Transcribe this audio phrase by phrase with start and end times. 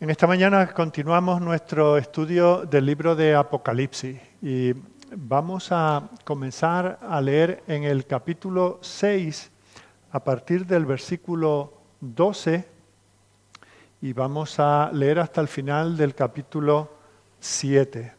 [0.00, 4.72] En esta mañana continuamos nuestro estudio del libro de Apocalipsis y
[5.14, 9.50] vamos a comenzar a leer en el capítulo 6
[10.12, 12.66] a partir del versículo 12
[14.00, 16.90] y vamos a leer hasta el final del capítulo
[17.38, 18.14] 7.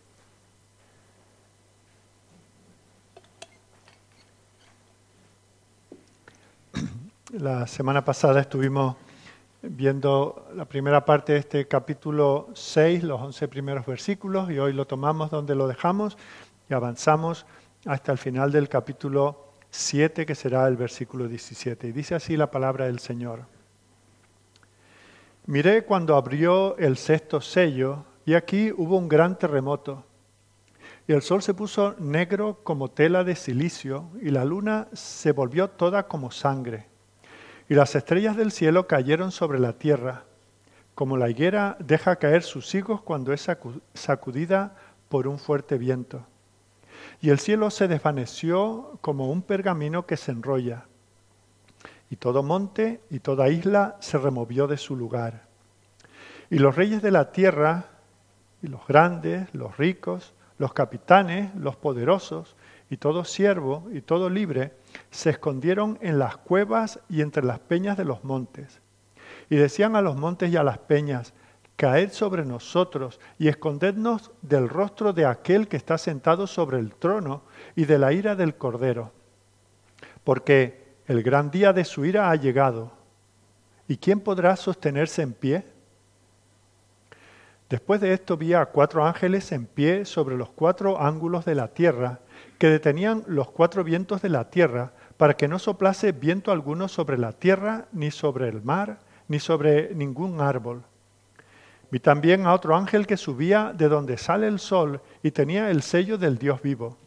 [7.32, 8.98] La semana pasada estuvimos
[9.62, 14.88] viendo la primera parte de este capítulo 6, los 11 primeros versículos, y hoy lo
[14.88, 16.17] tomamos donde lo dejamos
[16.70, 17.45] y avanzamos
[17.86, 21.88] hasta el final del capítulo 7, que será el versículo 17.
[21.88, 23.45] Y dice así la palabra del Señor.
[25.45, 30.05] Miré cuando abrió el sexto sello, y aquí hubo un gran terremoto.
[31.08, 35.70] Y el sol se puso negro como tela de silicio, y la luna se volvió
[35.70, 36.91] toda como sangre
[37.70, 40.24] y las estrellas del cielo cayeron sobre la tierra,
[40.96, 43.48] como la higuera deja caer sus higos cuando es
[43.94, 44.76] sacudida
[45.09, 46.26] por un fuerte viento.
[47.22, 50.86] Y el cielo se desvaneció como un pergamino que se enrolla,
[52.09, 55.46] y todo monte y toda isla se removió de su lugar.
[56.50, 57.86] Y los reyes de la tierra,
[58.62, 62.56] y los grandes, los ricos, los capitanes, los poderosos,
[62.92, 64.73] y todo siervo y todo libre
[65.11, 68.81] se escondieron en las cuevas y entre las peñas de los montes.
[69.50, 71.34] Y decían a los montes y a las peñas,
[71.78, 77.44] caed sobre nosotros y escondednos del rostro de aquel que está sentado sobre el trono
[77.78, 79.14] y de la ira del Cordero.
[80.25, 82.92] Porque el gran día de su ira ha llegado.
[83.88, 85.64] ¿Y quién podrá sostenerse en pie?
[87.69, 91.69] Después de esto vi a cuatro ángeles en pie sobre los cuatro ángulos de la
[91.69, 92.19] tierra,
[92.62, 97.18] que detenían los cuatro vientos de la tierra, para que no soplase viento alguno sobre
[97.18, 100.84] la tierra, ni sobre el mar, ni sobre ningún árbol.
[101.90, 105.81] Vi también a otro ángel que subía de donde sale el sol y tenía el
[105.81, 107.00] sello del Dios vivo.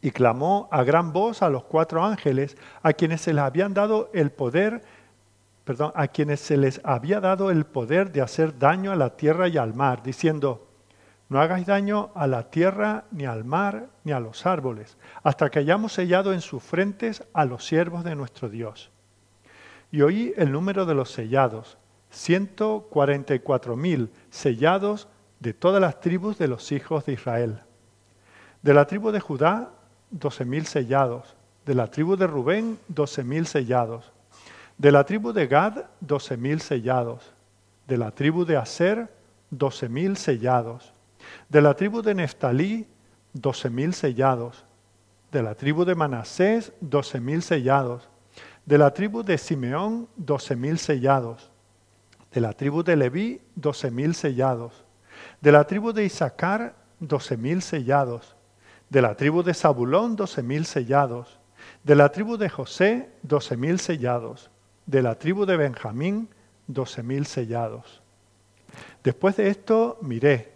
[0.00, 4.10] Y clamó a gran voz a los cuatro ángeles, a quienes se les habían dado
[4.12, 4.82] el poder,
[5.62, 9.46] perdón, a quienes se les había dado el poder de hacer daño a la tierra
[9.46, 10.71] y al mar, diciendo:
[11.32, 15.60] no hagáis daño a la tierra, ni al mar, ni a los árboles, hasta que
[15.60, 18.90] hayamos sellado en sus frentes a los siervos de nuestro Dios.
[19.90, 21.78] Y oí el número de los sellados,
[22.10, 25.08] ciento cuarenta y cuatro mil sellados
[25.40, 27.60] de todas las tribus de los hijos de Israel.
[28.60, 29.70] De la tribu de Judá,
[30.10, 31.34] doce mil sellados.
[31.64, 34.12] De la tribu de Rubén, doce mil sellados.
[34.76, 37.32] De la tribu de Gad, doce mil sellados.
[37.88, 39.08] De la tribu de Aser,
[39.50, 40.91] doce mil sellados
[41.48, 42.86] de la tribu de Neftalí,
[43.32, 44.64] doce mil sellados.
[45.30, 48.08] De la tribu de Manasés, doce mil sellados.
[48.66, 51.50] De la tribu de Simeón, doce mil sellados.
[52.32, 54.84] De la tribu de Leví, doce mil sellados.
[55.40, 58.36] De la tribu de Isaacar, doce mil sellados.
[58.90, 61.40] De la tribu de Zabulón, doce mil sellados.
[61.82, 64.50] De la tribu de José, doce mil sellados.
[64.86, 66.28] De la tribu de Benjamín,
[66.66, 68.02] doce mil sellados.
[69.02, 70.51] Después de esto miré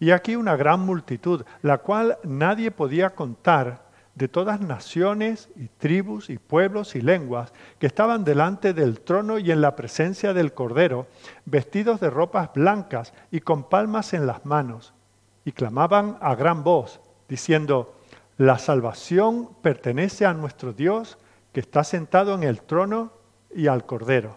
[0.00, 3.88] y aquí una gran multitud, la cual nadie podía contar,
[4.18, 9.52] de todas naciones y tribus y pueblos y lenguas, que estaban delante del trono y
[9.52, 11.06] en la presencia del Cordero,
[11.44, 14.92] vestidos de ropas blancas y con palmas en las manos,
[15.44, 17.94] y clamaban a gran voz, diciendo,
[18.36, 21.16] la salvación pertenece a nuestro Dios,
[21.52, 23.12] que está sentado en el trono
[23.54, 24.36] y al Cordero.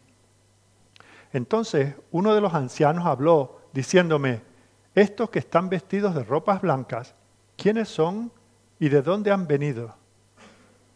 [1.33, 4.41] Entonces uno de los ancianos habló diciéndome,
[4.93, 7.15] estos que están vestidos de ropas blancas,
[7.55, 8.31] ¿quiénes son
[8.79, 9.95] y de dónde han venido?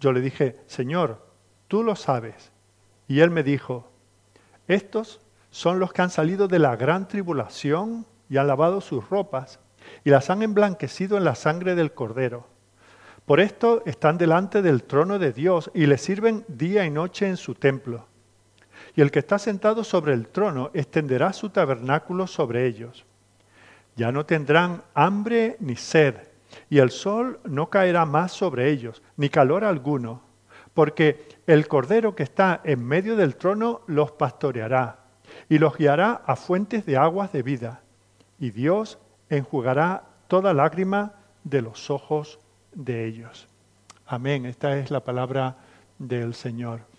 [0.01, 1.25] Yo le dije, Señor,
[1.67, 2.51] tú lo sabes.
[3.07, 3.89] Y él me dijo,
[4.67, 5.21] estos
[5.51, 9.59] son los que han salido de la gran tribulación y han lavado sus ropas
[10.03, 12.47] y las han emblanquecido en la sangre del cordero.
[13.25, 17.37] Por esto están delante del trono de Dios y le sirven día y noche en
[17.37, 18.05] su templo
[18.95, 23.05] y el que está sentado sobre el trono extenderá su tabernáculo sobre ellos.
[23.95, 26.15] Ya no tendrán hambre ni sed,
[26.69, 30.21] y el sol no caerá más sobre ellos, ni calor alguno,
[30.73, 34.99] porque el Cordero que está en medio del trono los pastoreará,
[35.49, 37.81] y los guiará a fuentes de aguas de vida,
[38.39, 38.97] y Dios
[39.29, 41.13] enjugará toda lágrima
[41.43, 42.39] de los ojos
[42.73, 43.47] de ellos.
[44.07, 44.45] Amén.
[44.45, 45.57] Esta es la palabra
[45.97, 46.94] del Señor.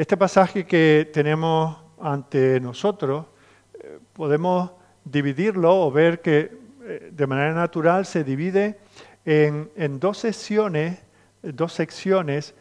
[0.00, 3.26] Este pasaje que tenemos ante nosotros,
[3.74, 4.70] eh, podemos
[5.04, 8.78] dividirlo o ver que eh, de manera natural se divide
[9.26, 11.02] en, en dos sesiones,
[11.42, 12.54] dos secciones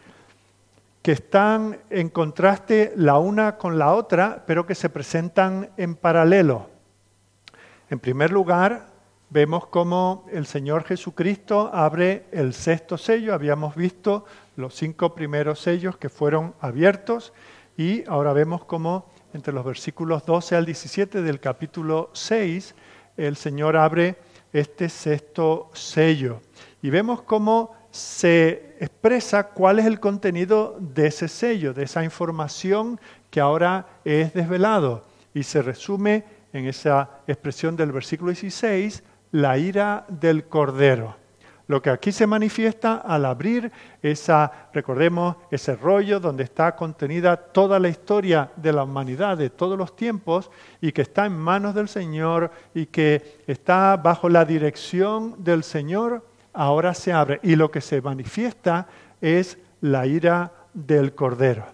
[1.02, 6.70] que están en contraste la una con la otra, pero que se presentan en paralelo.
[7.90, 8.88] En primer lugar,
[9.30, 13.34] vemos cómo el Señor Jesucristo abre el sexto sello.
[13.34, 14.26] Habíamos visto
[14.60, 17.32] los cinco primeros sellos que fueron abiertos
[17.78, 22.76] y ahora vemos cómo entre los versículos 12 al 17 del capítulo 6
[23.16, 24.18] el Señor abre
[24.52, 26.42] este sexto sello.
[26.82, 33.00] Y vemos cómo se expresa cuál es el contenido de ese sello, de esa información
[33.30, 35.06] que ahora es desvelado.
[35.34, 41.16] Y se resume en esa expresión del versículo 16, la ira del Cordero.
[41.70, 43.72] Lo que aquí se manifiesta al abrir
[44.02, 49.78] esa, recordemos, ese rollo donde está contenida toda la historia de la humanidad de todos
[49.78, 50.50] los tiempos
[50.82, 56.26] y que está en manos del Señor y que está bajo la dirección del Señor,
[56.54, 58.88] ahora se abre y lo que se manifiesta
[59.22, 61.66] es la ira del Cordero.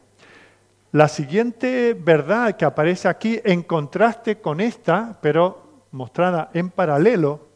[0.92, 7.48] La siguiente verdad que aparece aquí en contraste con esta, pero mostrada en paralelo,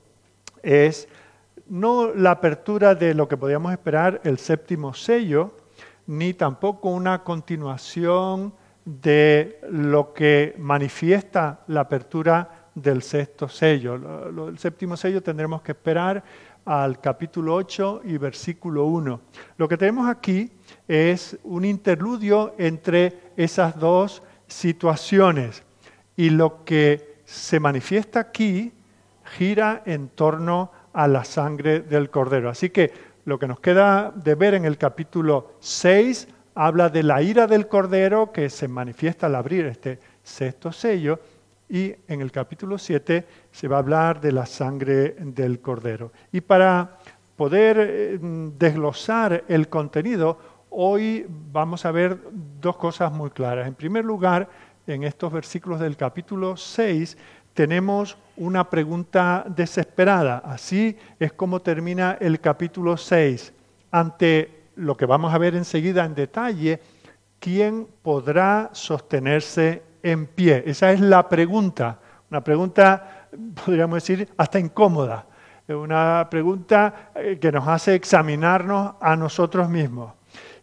[0.63, 1.09] es
[1.69, 5.56] no la apertura de lo que podíamos esperar, el séptimo sello,
[6.07, 13.95] ni tampoco una continuación de lo que manifiesta la apertura del sexto sello.
[14.48, 16.24] el séptimo sello tendremos que esperar
[16.66, 19.22] al capítulo 8 y versículo 1.
[19.57, 20.51] Lo que tenemos aquí
[20.88, 25.63] es un interludio entre esas dos situaciones
[26.15, 28.74] y lo que se manifiesta aquí
[29.38, 32.50] gira en torno a la sangre del cordero.
[32.50, 32.91] Así que
[33.25, 37.68] lo que nos queda de ver en el capítulo 6 habla de la ira del
[37.68, 41.19] cordero que se manifiesta al abrir este sexto sello
[41.69, 46.12] y en el capítulo 7 se va a hablar de la sangre del cordero.
[46.31, 46.97] Y para
[47.36, 50.38] poder eh, desglosar el contenido,
[50.71, 52.18] hoy vamos a ver
[52.59, 53.68] dos cosas muy claras.
[53.68, 54.50] En primer lugar,
[54.88, 57.18] en estos versículos del capítulo 6
[57.60, 60.38] tenemos una pregunta desesperada.
[60.46, 63.52] Así es como termina el capítulo 6.
[63.92, 66.80] Ante lo que vamos a ver enseguida en detalle,
[67.38, 70.64] ¿quién podrá sostenerse en pie?
[70.68, 72.00] Esa es la pregunta,
[72.32, 73.28] una pregunta,
[73.66, 75.26] podríamos decir, hasta incómoda,
[75.68, 80.14] una pregunta eh, que nos hace examinarnos a nosotros mismos.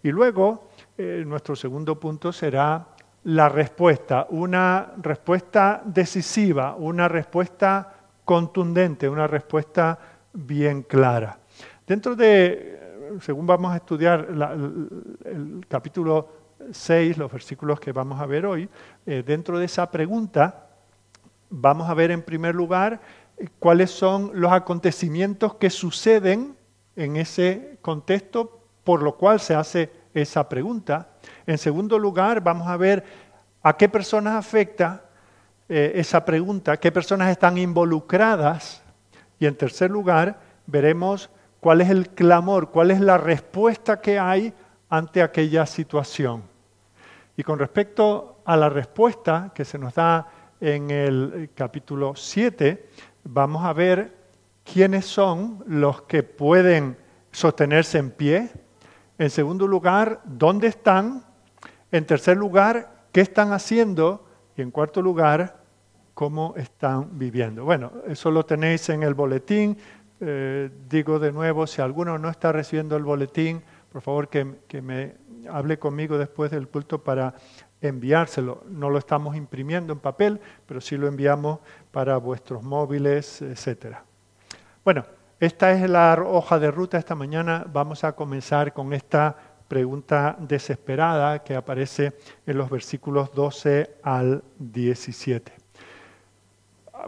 [0.02, 2.86] Y luego, eh, nuestro segundo punto será
[3.26, 7.92] la respuesta, una respuesta decisiva, una respuesta
[8.24, 9.98] contundente, una respuesta
[10.32, 11.36] bien clara.
[11.84, 14.28] Dentro de, según vamos a estudiar
[15.24, 16.28] el capítulo
[16.70, 18.68] 6, los versículos que vamos a ver hoy,
[19.04, 20.68] eh, dentro de esa pregunta
[21.50, 23.00] vamos a ver en primer lugar
[23.36, 26.56] eh, cuáles son los acontecimientos que suceden
[26.94, 31.08] en ese contexto por lo cual se hace esa pregunta.
[31.46, 33.04] En segundo lugar, vamos a ver
[33.62, 35.04] a qué personas afecta
[35.68, 38.82] eh, esa pregunta, qué personas están involucradas.
[39.38, 44.54] Y en tercer lugar, veremos cuál es el clamor, cuál es la respuesta que hay
[44.88, 46.42] ante aquella situación.
[47.36, 50.26] Y con respecto a la respuesta que se nos da
[50.60, 52.88] en el capítulo 7,
[53.24, 54.16] vamos a ver
[54.64, 56.96] quiénes son los que pueden
[57.30, 58.50] sostenerse en pie.
[59.18, 61.25] En segundo lugar, dónde están.
[61.92, 64.24] En tercer lugar, qué están haciendo.
[64.56, 65.60] Y en cuarto lugar,
[66.14, 67.64] cómo están viviendo.
[67.64, 69.76] Bueno, eso lo tenéis en el boletín.
[70.18, 73.62] Eh, digo de nuevo, si alguno no está recibiendo el boletín,
[73.92, 75.14] por favor que, me
[75.50, 77.34] hable conmigo después del culto para
[77.82, 78.64] enviárselo.
[78.68, 83.96] No lo estamos imprimiendo en papel, pero sí lo enviamos para vuestros móviles, etc.
[84.84, 85.04] Bueno,
[85.38, 86.96] esta es la hoja de ruta.
[86.96, 89.36] Esta mañana vamos a comenzar con esta
[89.68, 92.12] pregunta desesperada que aparece
[92.46, 95.66] en los versículos 12 al 17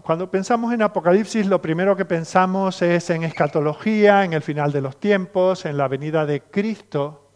[0.02, 4.80] cuando pensamos en Apocalipsis, lo primero que pensamos es en escatología, en el final de
[4.80, 7.30] los tiempos, en la venida de Cristo.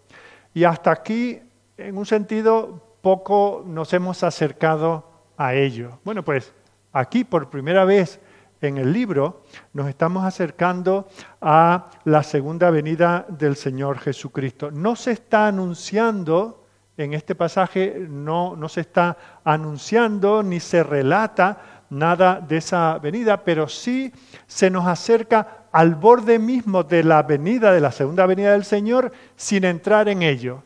[0.54, 1.40] Y hasta aquí,
[1.76, 5.98] en un sentido, poco nos hemos acercado a ello.
[6.04, 6.52] Bueno, pues
[6.92, 8.20] aquí por primera vez
[8.62, 9.42] en el libro
[9.72, 11.08] nos estamos acercando
[11.40, 14.70] a la segunda venida del Señor Jesucristo.
[14.70, 16.64] No se está anunciando,
[16.96, 23.44] en este pasaje no, no se está anunciando ni se relata nada de esa venida,
[23.44, 24.12] pero sí
[24.46, 29.12] se nos acerca al borde mismo de la venida, de la segunda venida del Señor,
[29.36, 30.62] sin entrar en ello.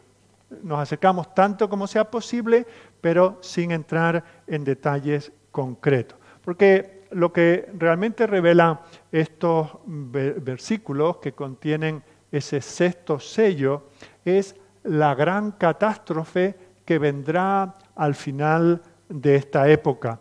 [0.62, 2.66] Nos acercamos tanto como sea posible,
[3.00, 6.18] pero sin entrar en detalles concretos.
[6.44, 8.80] Porque lo que realmente revelan
[9.12, 13.88] estos versículos que contienen ese sexto sello
[14.24, 20.20] es la gran catástrofe que vendrá al final de esta época.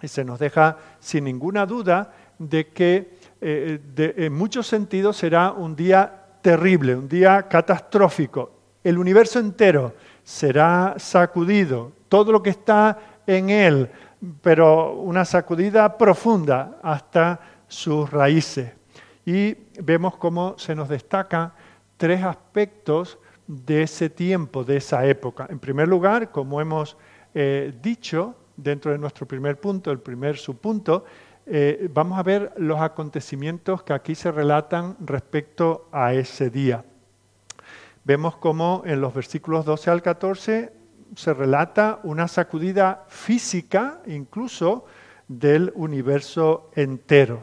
[0.00, 3.80] Y se nos deja sin ninguna duda de que eh,
[4.16, 8.52] en muchos sentidos será un día terrible, un día catastrófico.
[8.82, 13.90] El universo entero será sacudido, todo lo que está en él,
[14.40, 18.72] pero una sacudida profunda hasta sus raíces.
[19.24, 21.52] Y vemos cómo se nos destacan
[21.96, 25.46] tres aspectos de ese tiempo, de esa época.
[25.50, 26.96] En primer lugar, como hemos
[27.34, 31.04] eh, dicho dentro de nuestro primer punto, el primer subpunto,
[31.46, 36.84] eh, vamos a ver los acontecimientos que aquí se relatan respecto a ese día.
[38.04, 40.81] Vemos cómo en los versículos 12 al 14
[41.14, 44.84] se relata una sacudida física incluso
[45.28, 47.42] del universo entero.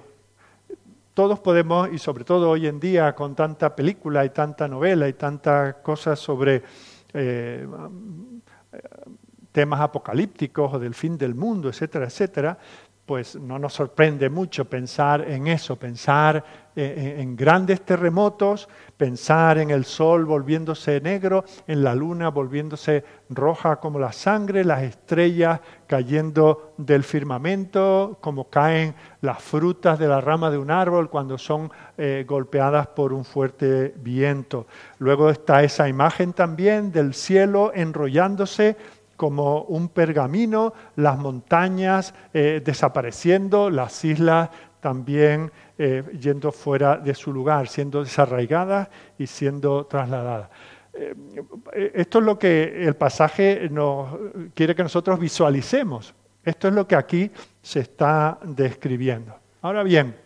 [1.13, 5.13] Todos podemos, y sobre todo hoy en día con tanta película y tanta novela y
[5.13, 6.63] tantas cosas sobre
[7.13, 7.67] eh,
[9.51, 12.57] temas apocalípticos o del fin del mundo, etcétera, etcétera,
[13.05, 19.85] pues no nos sorprende mucho pensar en eso, pensar en, grandes terremotos, pensar en el
[19.85, 27.05] sol volviéndose negro, en la luna volviéndose roja como la sangre, las estrellas cayendo del
[27.05, 32.87] firmamento, como caen las frutas de la rama de un árbol cuando son eh, golpeadas
[32.87, 34.67] por un fuerte viento.
[34.97, 38.75] Luego está esa imagen también del cielo enrollándose
[39.15, 44.49] como un pergamino, las montañas eh, desapareciendo, las islas
[44.81, 50.49] también eh, yendo fuera de su lugar, siendo desarraigadas y siendo trasladadas.
[50.93, 51.15] Eh,
[51.95, 54.09] esto es lo que el pasaje nos
[54.53, 56.13] quiere que nosotros visualicemos.
[56.43, 57.31] Esto es lo que aquí
[57.61, 59.33] se está describiendo.
[59.61, 60.17] Ahora bien,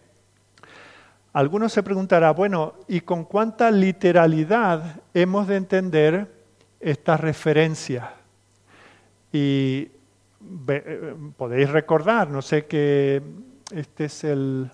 [1.34, 6.34] algunos se preguntará, bueno, ¿y con cuánta literalidad hemos de entender
[6.80, 8.06] estas referencias?
[9.32, 9.92] Y
[10.68, 13.22] eh, podéis recordar, no sé que
[13.72, 14.72] este es el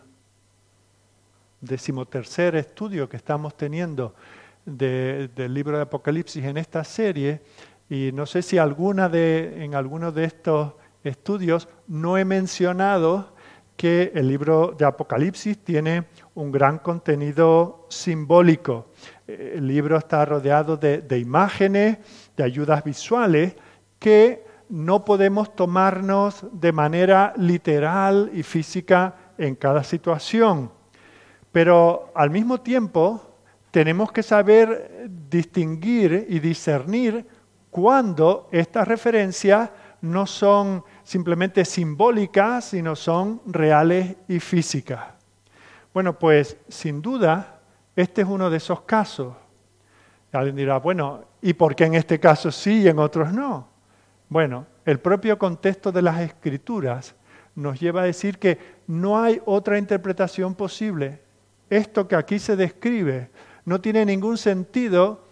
[1.61, 4.15] decimotercer estudio que estamos teniendo
[4.65, 7.41] del libro de Apocalipsis en esta serie,
[7.89, 10.73] y no sé si alguna de, en alguno de estos
[11.03, 13.33] estudios no he mencionado
[13.75, 18.89] que el libro de Apocalipsis tiene un gran contenido simbólico.
[19.25, 21.97] El libro está rodeado de, de imágenes,
[22.35, 23.55] de ayudas visuales
[23.97, 30.71] que no podemos tomarnos de manera literal y física en cada situación,
[31.51, 33.21] pero al mismo tiempo
[33.71, 37.25] tenemos que saber distinguir y discernir
[37.69, 39.69] cuando estas referencias
[40.01, 45.05] no son simplemente simbólicas, sino son reales y físicas.
[45.93, 47.59] Bueno, pues sin duda,
[47.95, 49.35] este es uno de esos casos.
[50.31, 53.67] Alguien dirá, bueno, ¿y por qué en este caso sí y en otros no?
[54.29, 57.15] Bueno, el propio contexto de las escrituras
[57.55, 61.21] nos lleva a decir que no hay otra interpretación posible.
[61.69, 63.29] Esto que aquí se describe
[63.65, 65.25] no tiene ningún sentido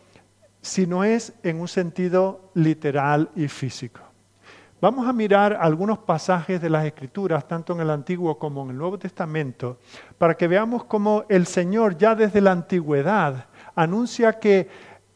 [0.62, 4.02] si no es en un sentido literal y físico.
[4.80, 8.78] Vamos a mirar algunos pasajes de las Escrituras, tanto en el Antiguo como en el
[8.78, 9.80] Nuevo Testamento,
[10.20, 14.68] para que veamos cómo el Señor ya desde la antigüedad anuncia que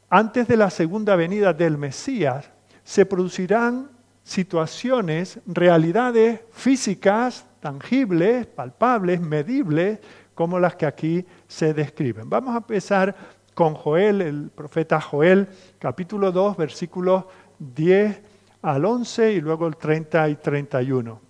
[0.09, 2.49] antes de la segunda venida del Mesías,
[2.83, 3.91] se producirán
[4.23, 9.99] situaciones, realidades físicas, tangibles, palpables, medibles,
[10.33, 12.29] como las que aquí se describen.
[12.29, 13.15] Vamos a empezar
[13.53, 15.47] con Joel, el profeta Joel,
[15.79, 17.25] capítulo 2, versículos
[17.59, 18.21] 10
[18.61, 21.21] al 11 y luego el 30 y 31.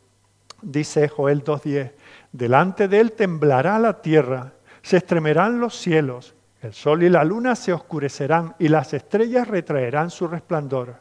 [0.61, 1.91] Dice Joel 2.10,
[2.31, 4.53] delante de él temblará la tierra,
[4.83, 10.11] se estremerán los cielos, el sol y la luna se oscurecerán y las estrellas retraerán
[10.11, 10.97] su resplandor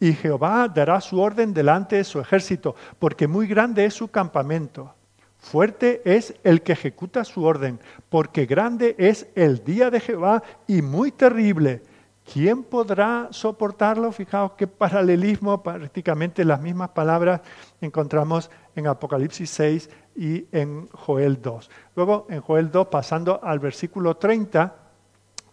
[0.00, 4.94] y Jehová dará su orden delante de su ejército, porque muy grande es su campamento.
[5.40, 10.82] Fuerte es el que ejecuta su orden, porque grande es el día de Jehová y
[10.82, 11.82] muy terrible.
[12.30, 14.12] ¿Quién podrá soportarlo?
[14.12, 17.40] Fijaos qué paralelismo, prácticamente las mismas palabras
[17.80, 21.70] encontramos en Apocalipsis 6 y en Joel 2.
[21.96, 24.76] Luego, en Joel 2, pasando al versículo 30,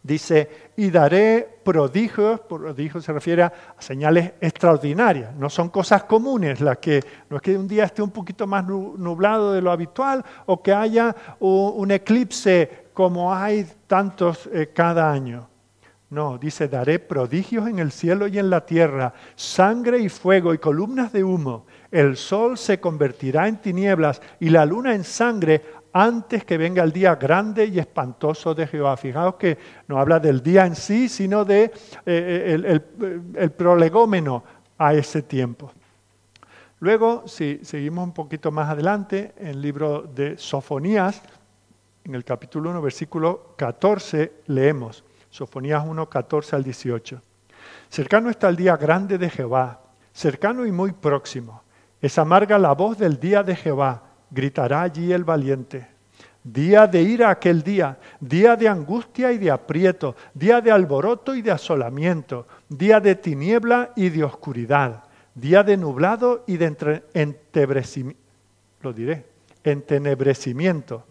[0.08, 6.78] Dice, y daré prodigios, prodigios se refiere a señales extraordinarias, no son cosas comunes, las
[6.78, 10.64] que no es que un día esté un poquito más nublado de lo habitual o
[10.64, 15.50] que haya un, eclipse como hay tantos eh, cada año.
[16.10, 20.58] No, dice, daré prodigios en el cielo y en la tierra, sangre y fuego y
[20.58, 21.66] columnas de humo.
[21.92, 25.62] El sol se convertirá en tinieblas y la luna en sangre
[26.00, 28.96] antes que venga el día grande y espantoso de Jehová.
[28.98, 31.72] Fijaos que no habla del día en sí, sino de eh,
[32.06, 32.82] eh,
[33.36, 34.44] el, prolegómeno
[34.78, 35.72] a ese tiempo.
[36.80, 41.24] Luego, si seguimos un poquito más adelante, en el libro de Sofonías,
[42.04, 45.04] en el capítulo 1, versículo 14, leemos.
[45.32, 47.22] Sofonías 1, 14 al 18.
[47.90, 49.82] Cercano está el día grande de Jehová,
[50.14, 51.64] cercano y muy próximo.
[52.00, 55.88] Es amarga la voz del día de Jehová, gritará allí el valiente.
[56.44, 61.42] Día de ira aquel día, día de angustia y de aprieto, día de alboroto y
[61.42, 65.04] de asolamiento, día de tiniebla y de oscuridad,
[65.36, 68.22] día de nublado y de entebrecimiento,
[68.82, 69.26] lo diré,
[69.64, 71.04] entenebrecimiento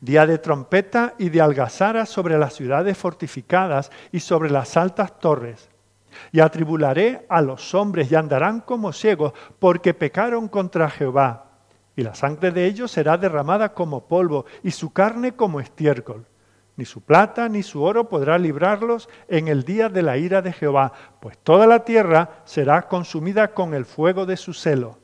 [0.00, 5.68] día de trompeta y de algazara sobre las ciudades fortificadas y sobre las altas torres.
[6.32, 11.45] Y atribularé a los hombres y andarán como ciegos, porque pecaron contra Jehová.
[11.96, 16.26] Y la sangre de ellos será derramada como polvo, y su carne como estiércol.
[16.76, 20.52] Ni su plata ni su oro podrá librarlos en el día de la ira de
[20.52, 24.98] Jehová, pues toda la tierra será consumida con el fuego de su celo.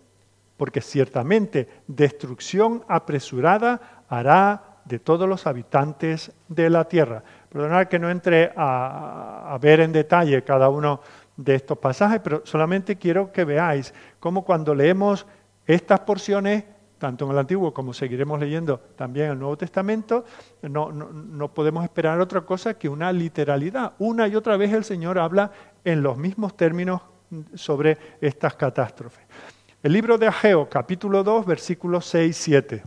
[0.59, 7.23] Porque ciertamente destrucción apresurada hará de todos los habitantes de la tierra.
[7.49, 11.01] Perdonad que no entre a, ver en detalle cada uno
[11.37, 15.27] de estos pasajes, pero solamente quiero que veáis cómo cuando leemos
[15.67, 16.65] estas porciones,
[17.03, 20.25] tanto en el Antiguo como seguiremos leyendo también en el Nuevo Testamento,
[20.63, 23.95] no, no podemos esperar otra cosa que una literalidad.
[23.99, 25.51] Una y otra vez el Señor habla
[25.85, 27.03] en los mismos términos
[27.55, 29.25] sobre estas catástrofes.
[29.83, 32.85] El libro de Ageo, capítulo 2, versículos 6 y 7.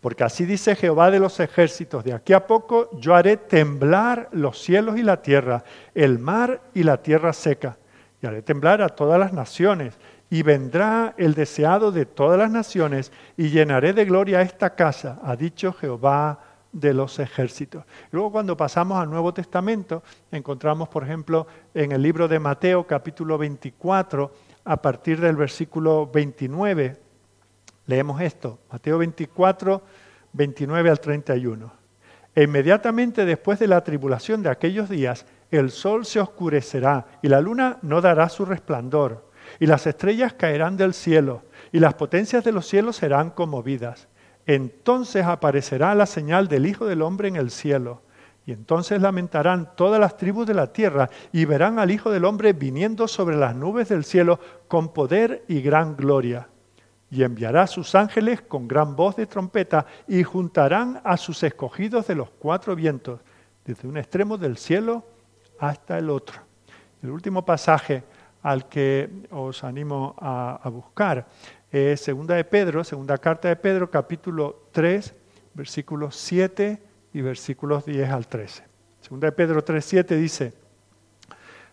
[0.00, 4.60] Porque así dice Jehová de los ejércitos, de aquí a poco yo haré temblar los
[4.60, 5.62] cielos y la tierra,
[5.94, 7.78] el mar y la tierra seca,
[8.20, 9.94] y haré temblar a todas las naciones,
[10.30, 15.36] y vendrá el deseado de todas las naciones, y llenaré de gloria esta casa, ha
[15.36, 16.40] dicho Jehová
[16.72, 17.84] de los ejércitos.
[18.10, 23.38] Luego cuando pasamos al Nuevo Testamento, encontramos, por ejemplo, en el libro de Mateo capítulo
[23.38, 24.32] 24,
[24.64, 27.04] a partir del versículo 29,
[27.86, 29.82] Leemos esto, Mateo 24,
[30.32, 31.72] 29 al 31.
[32.34, 37.40] E inmediatamente después de la tribulación de aquellos días, el sol se oscurecerá y la
[37.40, 39.30] luna no dará su resplandor,
[39.60, 44.08] y las estrellas caerán del cielo, y las potencias de los cielos serán conmovidas.
[44.46, 48.02] Entonces aparecerá la señal del Hijo del Hombre en el cielo.
[48.46, 52.52] Y entonces lamentarán todas las tribus de la tierra y verán al Hijo del Hombre
[52.52, 56.48] viniendo sobre las nubes del cielo con poder y gran gloria
[57.14, 62.16] y enviará sus ángeles con gran voz de trompeta y juntarán a sus escogidos de
[62.16, 63.20] los cuatro vientos,
[63.64, 65.04] desde un extremo del cielo
[65.60, 66.40] hasta el otro.
[67.04, 68.02] El último pasaje
[68.44, 71.26] al que os animo a, buscar
[71.96, 75.14] segunda de Pedro, segunda carta de Pedro, capítulo 3,
[75.54, 76.80] versículos 7
[77.14, 78.62] y versículos 10 al 13.
[79.00, 80.52] Segunda de Pedro 3, 7 dice,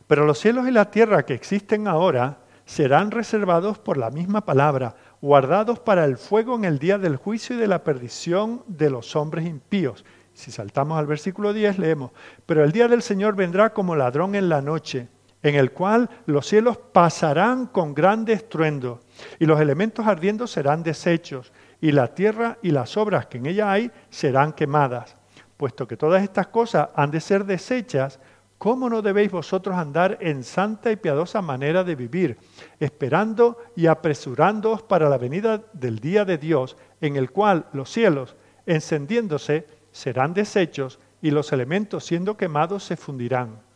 [0.08, 4.96] pero los cielos y la tierra que existen ahora serán reservados por la misma palabra,
[5.22, 9.16] guardados para el fuego en el día del juicio y de la perdición de los
[9.18, 10.06] hombres impíos.
[10.34, 12.12] Si saltamos al versículo 10, leemos,
[12.46, 15.10] pero el día del Señor vendrá como ladrón en la noche,
[15.44, 19.02] en el cual los cielos pasarán con grande estruendo,
[19.40, 23.72] y los elementos ardiendo serán deshechos, y la tierra y las obras que en ella
[23.72, 25.16] hay serán quemadas.
[25.58, 28.20] Puesto que todas estas cosas han de ser deshechas,
[28.62, 32.38] ¿Cómo no debéis vosotros andar en santa y piadosa manera de vivir,
[32.80, 38.36] esperando y apresurándoos para la venida del día de Dios, en el cual los cielos,
[38.68, 43.71] encendiéndose, serán deshechos y los elementos siendo quemados se fundirán?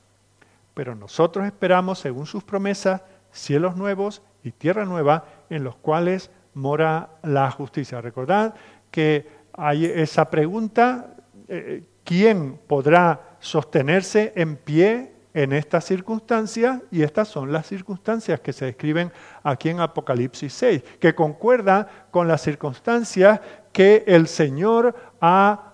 [0.76, 7.10] Pero nosotros esperamos, según sus promesas, cielos nuevos y tierra nueva, en los cuales mora
[7.24, 8.02] la justicia.
[8.02, 8.54] Recordad
[8.92, 11.16] que hay esa pregunta,
[11.48, 18.54] eh, ¿quién podrá sostenerse en pie en estas circunstancias y estas son las circunstancias que
[18.54, 19.12] se describen
[19.44, 23.42] aquí en Apocalipsis 6, que concuerdan con las circunstancias
[23.74, 25.65] que el Señor ha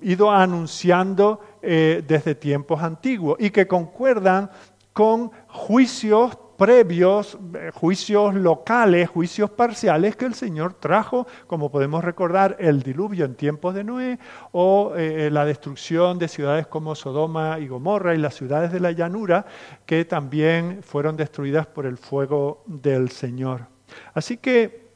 [0.00, 4.50] ido anunciando eh, desde tiempos antiguos y que concuerdan
[4.92, 12.56] con juicios previos, eh, juicios locales, juicios parciales que el Señor trajo, como podemos recordar
[12.58, 14.18] el diluvio en tiempos de Noé
[14.50, 18.90] o eh, la destrucción de ciudades como Sodoma y Gomorra y las ciudades de la
[18.90, 19.46] llanura
[19.86, 23.66] que también fueron destruidas por el fuego del Señor.
[24.14, 24.87] Así que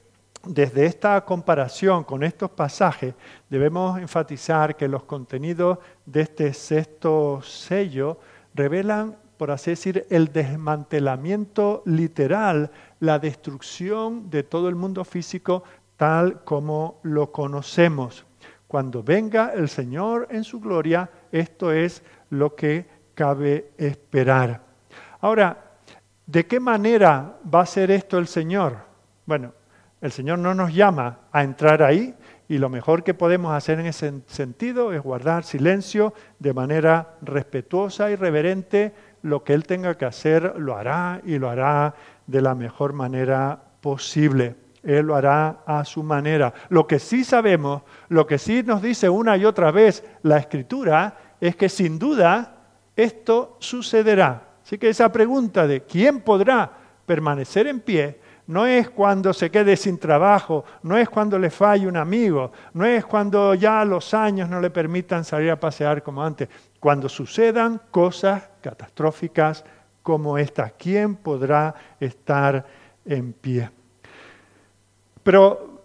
[0.44, 3.14] desde esta comparación con estos pasajes
[3.48, 8.18] debemos enfatizar que los contenidos de este sexto sello
[8.54, 15.62] revelan, por así decir, el desmantelamiento literal, la destrucción de todo el mundo físico
[15.96, 18.24] tal como lo conocemos.
[18.66, 24.60] Cuando venga el Señor en su gloria, esto es lo que cabe esperar.
[25.20, 25.76] Ahora,
[26.26, 28.78] ¿de qué manera va a ser esto el Señor?
[29.26, 29.52] Bueno,
[30.02, 32.14] el Señor no nos llama a entrar ahí
[32.48, 38.10] y lo mejor que podemos hacer en ese sentido es guardar silencio de manera respetuosa
[38.10, 38.92] y reverente.
[39.22, 41.94] Lo que Él tenga que hacer lo hará y lo hará
[42.26, 44.56] de la mejor manera posible.
[44.82, 46.52] Él lo hará a su manera.
[46.68, 51.16] Lo que sí sabemos, lo que sí nos dice una y otra vez la Escritura,
[51.40, 52.56] es que sin duda
[52.96, 54.48] esto sucederá.
[54.64, 56.70] Así que esa pregunta de quién podrá
[57.06, 58.20] permanecer en pie
[58.52, 62.84] no es cuando se quede sin trabajo, no es cuando le falle un amigo, no
[62.84, 67.80] es cuando ya los años no le permitan salir a pasear como antes, cuando sucedan
[67.90, 69.64] cosas catastróficas
[70.02, 70.72] como estas.
[70.72, 72.66] ¿Quién podrá estar
[73.06, 73.70] en pie?
[75.22, 75.80] Pero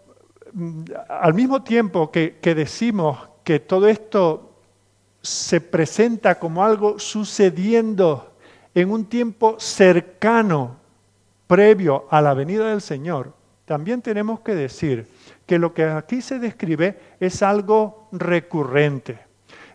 [0.51, 4.51] mm, al mismo tiempo que, que decimos que todo esto
[5.21, 8.33] se presenta como algo sucediendo
[8.75, 10.86] en un tiempo cercano
[11.47, 13.33] previo a la venida del Señor,
[13.65, 15.07] también tenemos que decir
[15.45, 19.19] que lo que aquí se describe es algo recurrente,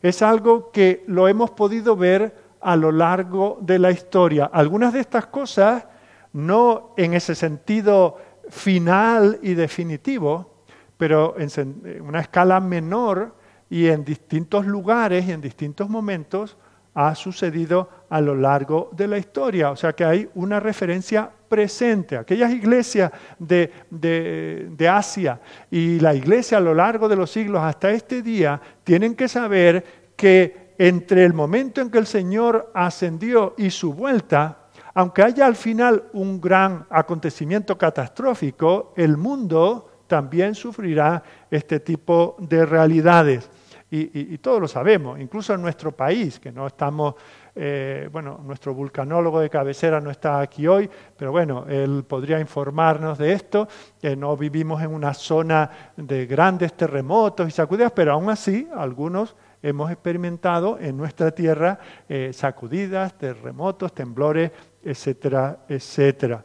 [0.01, 4.51] es algo que lo hemos podido ver a lo largo de la historia.
[4.53, 5.85] Algunas de estas cosas,
[6.33, 8.17] no en ese sentido
[8.49, 10.65] final y definitivo,
[10.97, 13.35] pero en una escala menor
[13.69, 16.57] y en distintos lugares y en distintos momentos,
[16.95, 19.71] ha sucedido a lo largo de la historia.
[19.71, 22.17] O sea que hay una referencia presente.
[22.17, 25.39] Aquellas iglesias de, de, Asia
[25.71, 29.85] y la iglesia a lo largo de los siglos hasta este día tienen que saber
[30.17, 34.61] que entre el momento en que el Señor ascendió y su vuelta,
[34.95, 42.65] aunque haya al final un gran acontecimiento catastrófico, el mundo también sufrirá este tipo de
[42.65, 43.51] realidades
[43.95, 47.15] y, todos lo sabemos, incluso en nuestro país, que no estamos,
[47.55, 53.19] eh, bueno, nuestro vulcanólogo de cabecera no está aquí hoy, pero bueno, él podría informarnos
[53.19, 53.69] de esto,
[54.17, 59.91] no vivimos en una zona de grandes terremotos y sacudidas, pero aún así algunos hemos
[59.91, 64.51] experimentado en nuestra tierra eh, sacudidas, terremotos, temblores,
[64.83, 66.45] etcétera, etcétera.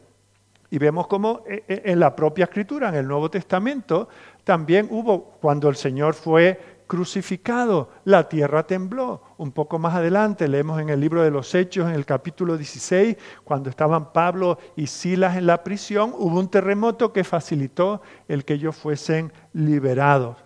[0.70, 4.08] Y vemos cómo eh, en la propia escritura, en el Nuevo Testamento,
[4.44, 9.22] también hubo, cuando el Señor fue crucificado, la tierra tembló.
[9.36, 13.16] Un poco más adelante leemos en el libro de los Hechos, en el capítulo 16,
[13.44, 18.54] cuando estaban Pablo y Silas en la prisión, hubo un terremoto que facilitó el que
[18.54, 20.38] ellos fuesen liberados.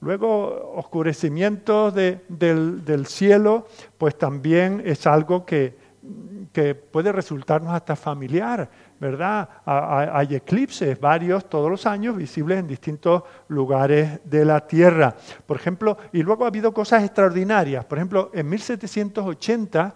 [0.00, 5.78] Luego, oscurecimiento del, del cielo, pues también es algo que,
[6.52, 8.70] que puede resultarnos hasta familiar
[9.00, 9.48] ¿verdad?
[9.64, 15.14] Hay eclipses, varios todos los años, visibles en distintos lugares de la Tierra.
[15.44, 17.84] Por ejemplo, y luego ha habido cosas extraordinarias.
[17.84, 19.94] Por ejemplo, en 1780,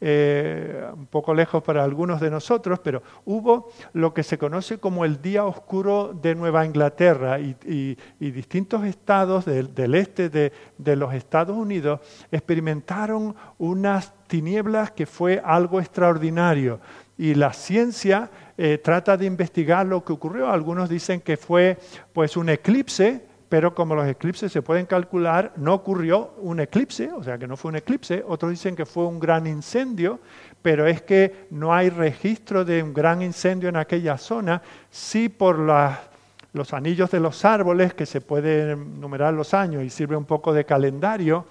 [0.00, 5.04] eh, un poco lejos para algunos de nosotros, pero hubo lo que se conoce como
[5.04, 11.56] el Día Oscuro de Nueva Inglaterra y, distintos estados del, este de, de los Estados
[11.56, 16.78] Unidos experimentaron unas tinieblas que fue algo extraordinario
[17.18, 20.50] y la ciencia eh, trata de investigar lo que ocurrió.
[20.50, 21.76] Algunos dicen que fue
[22.12, 27.22] pues un eclipse, pero como los eclipses se pueden calcular, no ocurrió un eclipse, o
[27.24, 28.24] sea que no fue un eclipse.
[28.26, 30.20] Otros dicen que fue un gran incendio,
[30.62, 34.62] pero es que no hay registro de un gran incendio en aquella zona.
[34.90, 40.16] Sí por los anillos de los árboles, que se pueden numerar los años y sirve
[40.16, 41.46] un poco de calendario,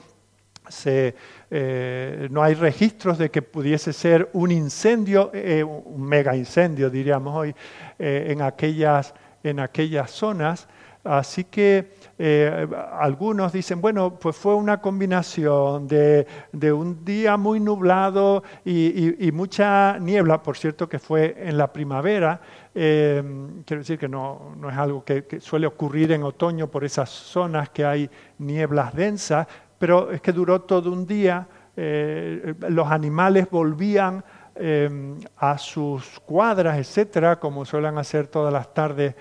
[1.49, 7.33] eh, no hay registros de que pudiese ser un incendio, eh, un mega incendio, diríamos
[7.35, 7.55] hoy,
[7.97, 10.67] eh, en, aquellas, en aquellas zonas.
[11.03, 11.93] Así que
[12.99, 16.27] algunos dicen, bueno, pues fue una combinación de,
[16.73, 22.41] un día muy nublado y, mucha niebla, por cierto que fue en la primavera,
[22.73, 27.69] quiero decir que no, no es algo que, suele ocurrir en otoño por esas zonas
[27.69, 34.23] que hay nieblas densas, pero es que duró todo un día, eh, los animales volvían
[34.55, 39.15] em, a sus cuadras, etcétera, como suelen hacer todas las tardes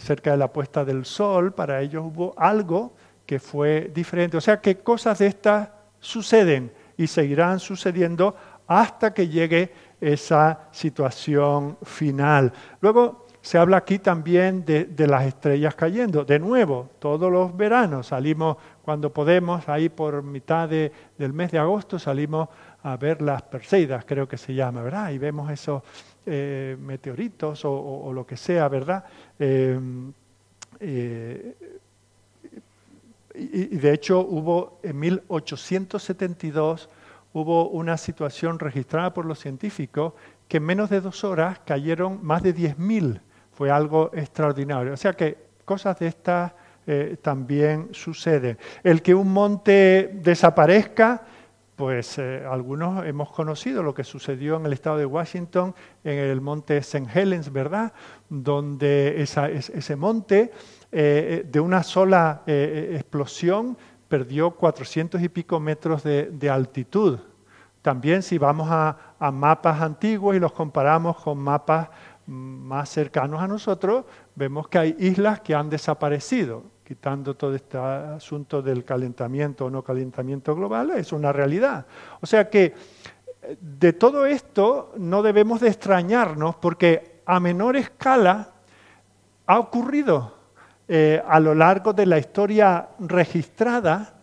[0.00, 1.54] cerca de la puesta del sol.
[1.54, 2.92] Para ellos hubo algo
[3.24, 4.36] que fue diferente.
[4.36, 5.68] O sea que cosas de estas
[6.00, 8.34] suceden y seguirán sucediendo
[8.66, 12.52] hasta que llegue esa situación final.
[12.80, 16.24] Luego se habla aquí también de, las estrellas cayendo.
[16.24, 21.98] De nuevo, todos los veranos salimos cuando podemos, ahí por mitad del mes de agosto
[21.98, 22.48] salimos
[22.82, 25.10] a ver las Perseidas, creo que se llama, ¿verdad?
[25.10, 25.82] Y vemos esos
[26.24, 29.04] eh, meteoritos o, lo que sea, ¿verdad?
[29.38, 29.78] Eh,
[30.80, 31.56] eh,
[33.34, 36.88] y, de hecho hubo en 1872
[37.34, 40.14] hubo una situación registrada por los científicos
[40.48, 43.20] que en menos de dos horas cayeron más de 10.000.
[43.54, 44.92] Fue algo extraordinario.
[44.92, 46.52] O sea que cosas de estas
[46.86, 48.58] eh, también suceden.
[48.82, 51.22] El que un monte desaparezca,
[51.76, 56.42] pues eh, algunos hemos conocido lo que sucedió en el estado de Washington, en el
[56.42, 57.08] monte St.
[57.14, 57.92] Helens, ¿verdad?
[58.28, 60.52] Donde ese monte
[60.92, 67.18] eh, de una sola explosión perdió cuatrocientos y pico metros de, altitud.
[67.82, 68.96] También si vamos a,
[69.32, 71.88] mapas antiguos y los comparamos con mapas
[72.26, 78.62] más cercanos a nosotros, vemos que hay islas que han desaparecido, quitando todo este asunto
[78.62, 81.86] del calentamiento o no calentamiento global, es una realidad.
[82.20, 82.74] O sea que
[83.60, 88.50] de todo esto no debemos de extrañarnos porque a menor escala
[89.46, 90.34] ha ocurrido
[90.86, 94.14] eh, a lo largo de la historia registrada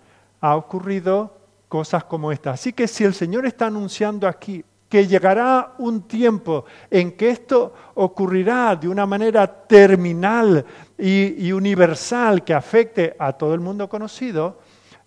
[0.41, 1.37] ha ocurrido
[1.67, 2.51] cosas como esta.
[2.51, 7.73] Así que si el Señor está anunciando aquí que llegará un tiempo en que esto
[7.93, 10.65] ocurrirá de una manera terminal
[10.97, 14.59] y, universal que afecte a todo el mundo conocido,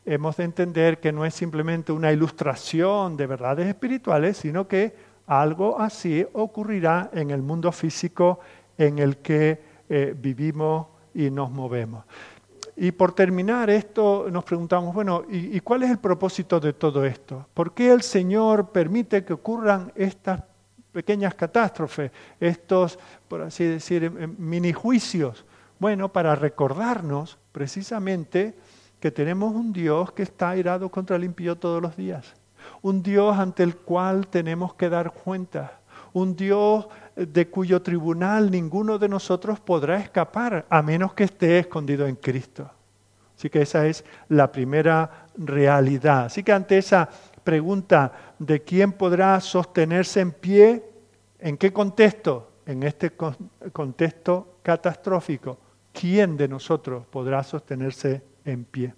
[0.06, 4.94] hemos de entender que no es simplemente una ilustración de verdades espirituales, sino que
[5.26, 8.40] algo así ocurrirá en el mundo físico
[8.78, 12.06] en el que eh, vivimos y nos movemos.
[12.76, 17.46] Y por terminar esto, nos preguntamos, bueno, ¿y, cuál es el propósito de todo esto?
[17.54, 20.42] ¿Por qué el Señor permite que ocurran estas
[20.92, 22.10] pequeñas catástrofes,
[22.40, 25.44] estos, por así decir, em, em, mini juicios?
[25.78, 28.56] Bueno, para recordarnos precisamente
[28.98, 32.34] que tenemos un Dios que está airado contra el impío todos los días,
[32.82, 35.78] un Dios ante el cual tenemos que dar cuenta,
[36.12, 42.06] un Dios de cuyo tribunal ninguno de nosotros podrá escapar, a menos que esté escondido
[42.06, 42.70] en Cristo.
[43.36, 46.26] Así que esa es la primera realidad.
[46.26, 47.08] Así que ante esa
[47.42, 50.84] pregunta de quién podrá sostenerse en pie,
[51.38, 52.50] ¿en qué contexto?
[52.66, 53.12] En este
[53.72, 55.58] contexto catastrófico,
[55.92, 58.94] ¿quién de nosotros podrá sostenerse en pie?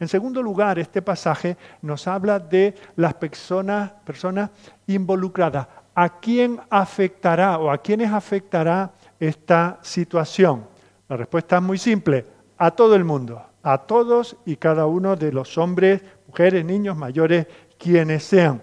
[0.00, 4.50] En segundo lugar, este pasaje nos habla de las personas, personas
[4.86, 10.68] involucradas, ¿a quién afectará o a quiénes afectará esta situación?
[11.08, 12.26] La respuesta es muy simple,
[12.58, 17.46] a todo el mundo, a todos y cada uno de los hombres, mujeres, niños, mayores,
[17.78, 18.62] quienes sean.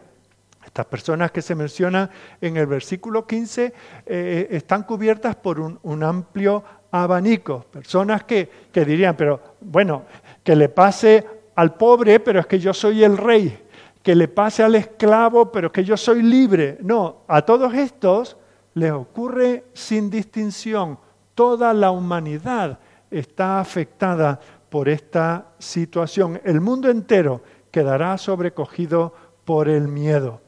[0.64, 3.74] Estas personas que se mencionan en el versículo 15
[4.06, 7.66] eh, están cubiertas por un, amplio abanico.
[7.72, 10.04] Personas que, que dirían, pero bueno,
[10.44, 13.63] que le pase al pobre, pero es que yo soy el rey
[14.04, 16.78] que le pase al esclavo, pero que yo soy libre.
[16.82, 18.38] No, a todos estos
[18.74, 21.00] les ocurre sin distinción.
[21.34, 24.40] Toda la humanidad está afectada
[24.70, 26.40] por esta situación.
[26.44, 29.14] El mundo entero quedará sobrecogido
[29.46, 30.42] por el miedo.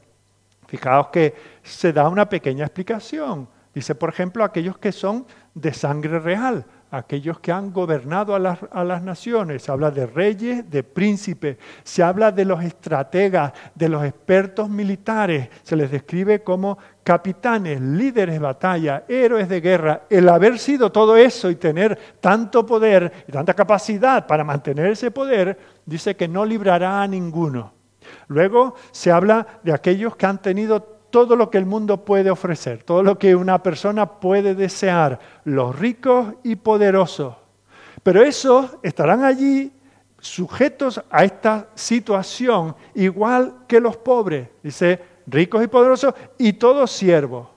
[0.66, 3.48] Fijaos que se da una pequeña explicación.
[3.74, 6.66] Dice, por ejemplo, aquellos que son de sangre real
[6.96, 9.62] aquellos que han gobernado a las, naciones.
[9.62, 15.48] Se habla de reyes, de príncipes, se habla de los estrategas, de los expertos militares,
[15.62, 20.02] se les describe como capitanes, líderes de batalla, héroes de guerra.
[20.10, 25.10] El haber sido todo eso y tener tanto poder y tanta capacidad para mantener ese
[25.10, 27.72] poder, dice que no librará a ninguno.
[28.28, 32.82] Luego se habla de aquellos que han tenido todo lo que el mundo puede ofrecer,
[32.82, 37.34] todo lo que una persona puede desear, los ricos y poderosos.
[38.02, 39.72] Pero esos estarán allí
[40.20, 47.48] sujetos a esta situación, igual que los pobres, dice, ricos y poderosos y todos siervos.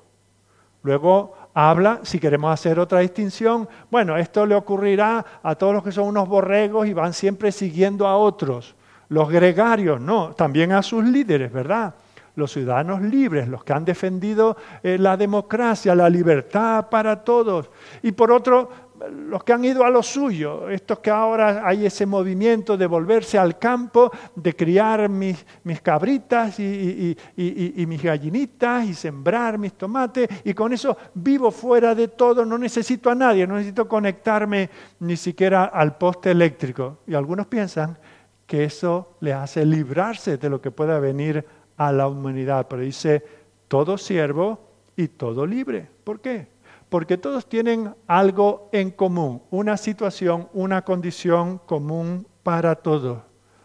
[0.82, 5.92] Luego habla, si queremos hacer otra distinción, bueno, esto le ocurrirá a todos los que
[5.92, 8.74] son unos borregos y van siempre siguiendo a otros.
[9.10, 11.94] Los gregarios, no, también a sus líderes, ¿verdad?
[12.40, 17.70] Los ciudadanos libres, los que han defendido eh, la democracia, la libertad para todos.
[18.02, 22.06] Y por otro, los que han ido a lo suyo, estos que ahora hay ese
[22.06, 25.46] movimiento de volverse al campo, de criar mis,
[25.82, 32.10] cabritas y, y, mis gallinitas y sembrar mis tomates y con eso vivo fuera de
[32.10, 37.00] todo, no necesito a nadie, no necesito conectarme ni siquiera al poste eléctrico.
[37.08, 37.98] Y algunos piensan
[38.46, 41.46] que eso le hace librarse de lo que pueda venir
[41.80, 43.24] a la humanidad, pero dice
[43.68, 44.60] todo siervo
[44.96, 45.90] y todo libre.
[46.04, 46.60] ¿Por qué?
[46.90, 53.20] porque todos tienen algo en común, una situación, una condición común para todos.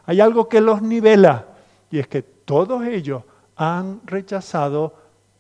[0.05, 1.47] Hay algo que los nivela
[1.91, 3.23] y es que todos ellos
[3.57, 4.95] han rechazado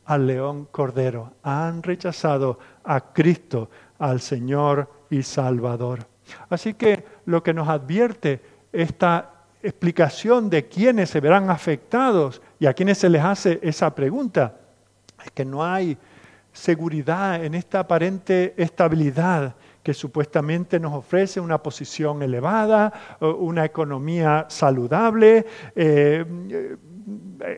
[0.06, 6.06] al león cordero, han rechazado a Cristo, al Señor y Salvador.
[6.48, 8.40] Así que lo que nos advierte
[8.72, 9.33] esta
[9.64, 14.54] explicación de quiénes se verán afectados y a quiénes se les hace esa pregunta
[15.24, 15.96] es que no hay
[16.52, 25.44] seguridad, en esta aparente estabilidad que supuestamente nos ofrece una posición elevada, una economía saludable,
[25.74, 26.24] eh,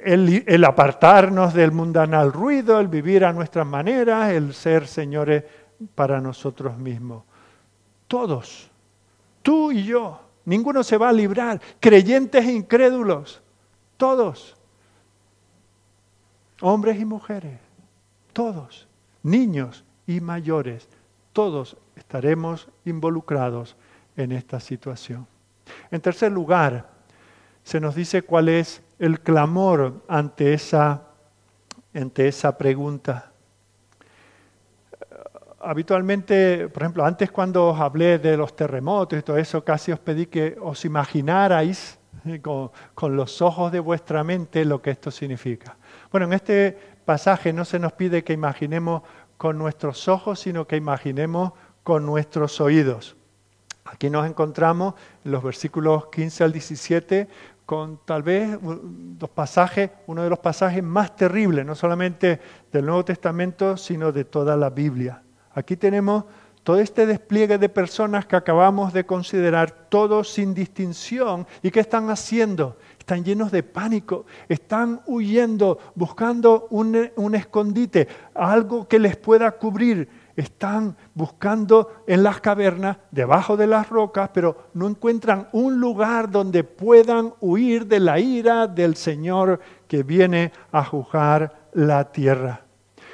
[0.05, 5.45] el, apartarnos del mundanal ruido, el vivir a nuestras maneras, el ser señores
[5.95, 7.23] para nosotros mismos.
[8.09, 8.71] Todos,
[9.43, 13.43] tú y yo, ninguno se va a librar, creyentes e incrédulos,
[13.99, 14.57] todos,
[16.63, 17.59] hombres y mujeres,
[18.33, 18.89] todos.
[19.23, 20.89] Niños y mayores,
[21.33, 23.77] todos estaremos involucrados
[24.17, 25.27] en esta situación.
[25.91, 26.89] En tercer lugar,
[27.65, 31.09] se nos dice cuál es el clamor ante esa,
[31.93, 33.33] ante esa pregunta.
[35.69, 39.99] Habitualmente, por ejemplo, antes cuando os hablé de los terremotos y todo eso, casi os
[39.99, 45.11] pedí que os imaginarais eh, con, con los ojos de vuestra mente lo que esto
[45.11, 45.77] significa.
[46.13, 49.03] Bueno, en este pasaje no se nos pide que imaginemos
[49.37, 51.53] con nuestros ojos, sino que imaginemos
[51.83, 53.17] con nuestros oídos.
[53.87, 57.29] Aquí nos encontramos en los versículos 15 al 17
[57.67, 63.05] con tal vez dos pasajes, uno de los pasajes más terribles, no solamente del Nuevo
[63.05, 65.23] Testamento, sino de toda la Biblia.
[65.57, 66.25] Aquí tenemos
[66.63, 72.11] todo este despliegue de personas que acabamos de considerar, todos sin distinción, y qué están
[72.11, 79.53] haciendo están llenos de pánico, están huyendo, buscando un, un, escondite, algo que les pueda
[79.53, 80.09] cubrir.
[80.35, 86.65] Están buscando en las cavernas, debajo de las rocas, pero no encuentran un lugar donde
[86.65, 92.66] puedan huir de la ira del Señor que viene a juzgar la tierra.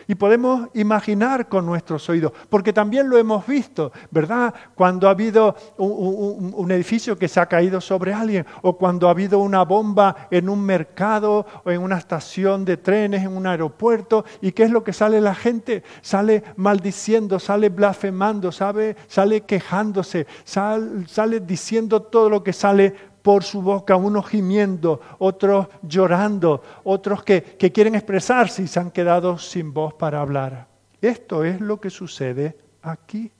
[0.06, 4.54] Y podemos imaginar con nuestros oídos, porque también lo hemos visto, ¿verdad?
[4.74, 9.38] Cuando ha habido un, edificio que se ha caído sobre alguien, o cuando ha habido
[9.40, 14.52] una bomba en un mercado, o en una estación de trenes, en un aeropuerto, ¿y
[14.52, 15.82] qué es lo que sale la gente?
[16.00, 23.62] Sale maldiciendo, sale blasfemando, sabe, sale quejándose, sale diciendo todo lo que sale por su
[23.62, 29.72] boca, unos gimiendo, otros llorando, otros que, que quieren expresarse y se han quedado sin
[29.72, 30.66] voz para hablar.
[31.00, 33.30] Esto es lo que sucede aquí.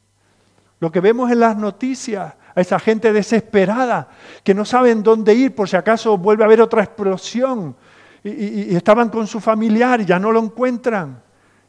[0.80, 4.08] Lo que vemos en las noticias, a esa gente desesperada,
[4.42, 7.76] que no saben dónde ir por si acaso vuelve a haber otra explosión,
[8.24, 11.22] y, estaban con su familiar y ya no lo encuentran,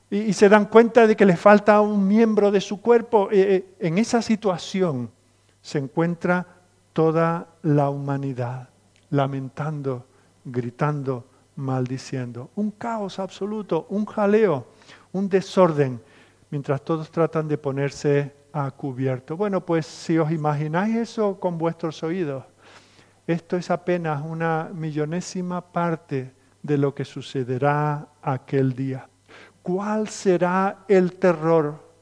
[0.10, 3.30] y, se dan cuenta de que les falta un miembro de su cuerpo.
[3.32, 5.12] Eh, eh, en esa situación
[5.62, 6.45] se encuentra
[6.94, 8.70] toda la humanidad,
[9.10, 10.06] lamentando,
[10.46, 11.26] gritando,
[11.56, 12.52] maldiciendo.
[12.56, 14.68] Un caos absoluto, un jaleo,
[15.12, 16.02] un desorden,
[16.50, 19.36] mientras todos tratan de ponerse a cubierto.
[19.36, 22.44] Bueno, pues si os imagináis eso con vuestros oídos,
[23.26, 29.10] esto es apenas una millonésima parte de lo que sucederá aquel día.
[29.62, 31.93] ¿Cuál será el terror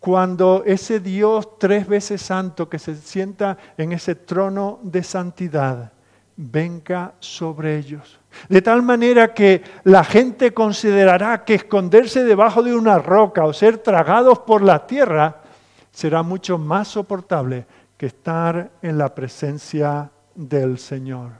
[0.00, 5.92] cuando ese Dios tres veces santo que se sienta en ese trono de santidad
[6.36, 8.18] venga sobre ellos.
[8.48, 13.78] De tal manera que la gente considerará que esconderse debajo de una roca o ser
[13.78, 15.42] tragados por la tierra
[15.90, 17.66] será mucho más soportable
[17.98, 21.32] que estar en la presencia del Señor.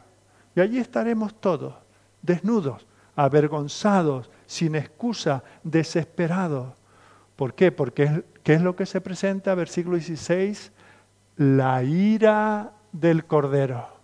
[0.54, 1.72] Y allí estaremos todos,
[2.20, 6.74] desnudos, avergonzados, sin excusa, desesperados.
[7.36, 7.72] ¿Por qué?
[7.72, 9.54] Porque ¿qué es lo que se presenta?
[9.54, 10.72] Versículo 16,
[11.36, 14.00] la ira del Cordero.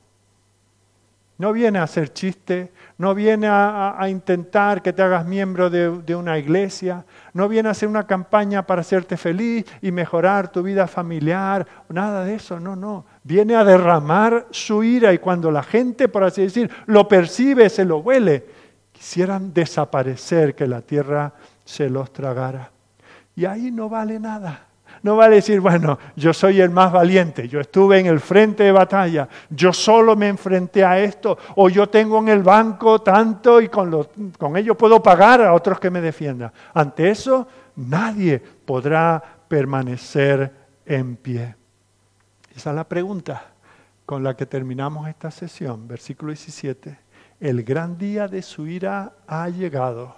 [1.39, 6.17] No viene a hacer chiste, no viene a, intentar que te hagas miembro de, de,
[6.17, 10.87] una iglesia, no viene a hacer una campaña para hacerte feliz y mejorar tu vida
[10.87, 13.05] familiar, nada de eso, no, no.
[13.23, 17.85] Viene a derramar su ira y cuando la gente, por así decir, lo percibe, se
[17.85, 18.47] lo huele,
[18.93, 21.35] quisieran desaparecer, que la tierra
[21.67, 22.71] se los tragara.
[23.37, 24.67] Y ahí no vale nada.
[25.03, 28.73] no vale decir, bueno, yo soy el más valiente, yo estuve en el frente de
[28.73, 33.69] batalla, yo solo me enfrenté a esto, o yo tengo en el banco tanto y
[33.69, 34.09] con,
[34.39, 36.51] con ello puedo pagar a otros que me defiendan.
[36.73, 40.51] Ante eso, nadie podrá permanecer
[40.87, 41.55] en pie.
[42.57, 43.53] Esa es la pregunta
[44.07, 46.99] con la que terminamos esta sesión, versículo 17.
[47.39, 50.17] El gran día de su ira ha llegado.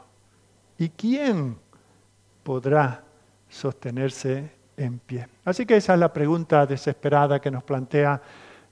[0.78, 1.58] ¿Y quién
[2.44, 3.02] podrá
[3.49, 5.28] sostenerse en pie?
[5.44, 8.20] Así que esa es la pregunta desesperada que nos plantea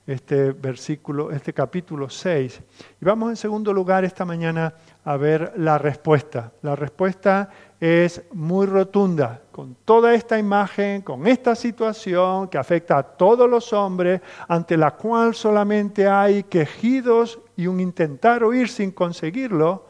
[0.07, 2.61] este versículo, este capítulo 6.
[3.01, 4.73] Y vamos en segundo lugar esta mañana
[5.03, 6.53] a ver la respuesta.
[6.61, 7.49] La respuesta
[7.79, 13.73] es muy rotunda, con toda esta imagen, con esta situación que afecta a todos los
[13.73, 19.87] hombres, ante la cual solamente hay quejidos y un intentar oír sin conseguirlo,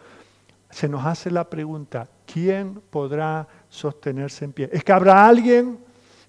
[0.70, 4.70] se nos hace la pregunta, ¿quién podrá sostenerse en pie?
[4.72, 5.80] ¿Es que habrá alguien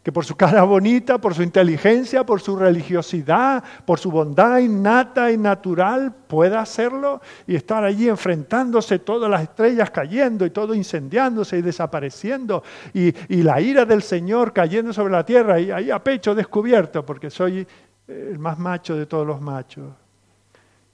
[0.03, 5.31] que por su cara bonita, por su inteligencia, por su religiosidad, por su bondad innata
[5.31, 11.59] y natural pueda hacerlo y estar allí enfrentándose todas las estrellas cayendo y todo incendiándose
[11.59, 12.63] y desapareciendo
[12.95, 17.05] y, y la ira del Señor cayendo sobre la tierra y ahí a pecho descubierto
[17.05, 17.67] porque soy
[18.07, 19.93] el más macho de todos los machos.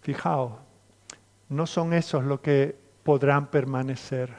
[0.01, 0.53] Fijaos,
[1.51, 4.35] no son esos los que podrán permanecer.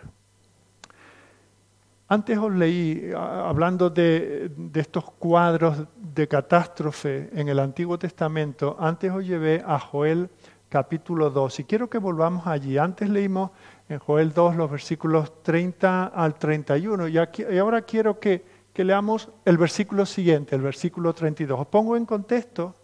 [2.07, 9.25] Antes os leí, hablando de, estos cuadros de catástrofe en el Antiguo Testamento, antes os
[9.25, 10.29] llevé a Joel
[10.69, 11.61] capítulo 2.
[11.61, 12.77] Y quiero que volvamos allí.
[12.77, 13.49] Antes leímos
[13.89, 17.07] en Joel 2 los versículos 30 al 31.
[17.07, 21.59] Y, y ahora quiero que, que leamos el versículo siguiente, el versículo 32.
[21.59, 22.75] Os pongo en contexto.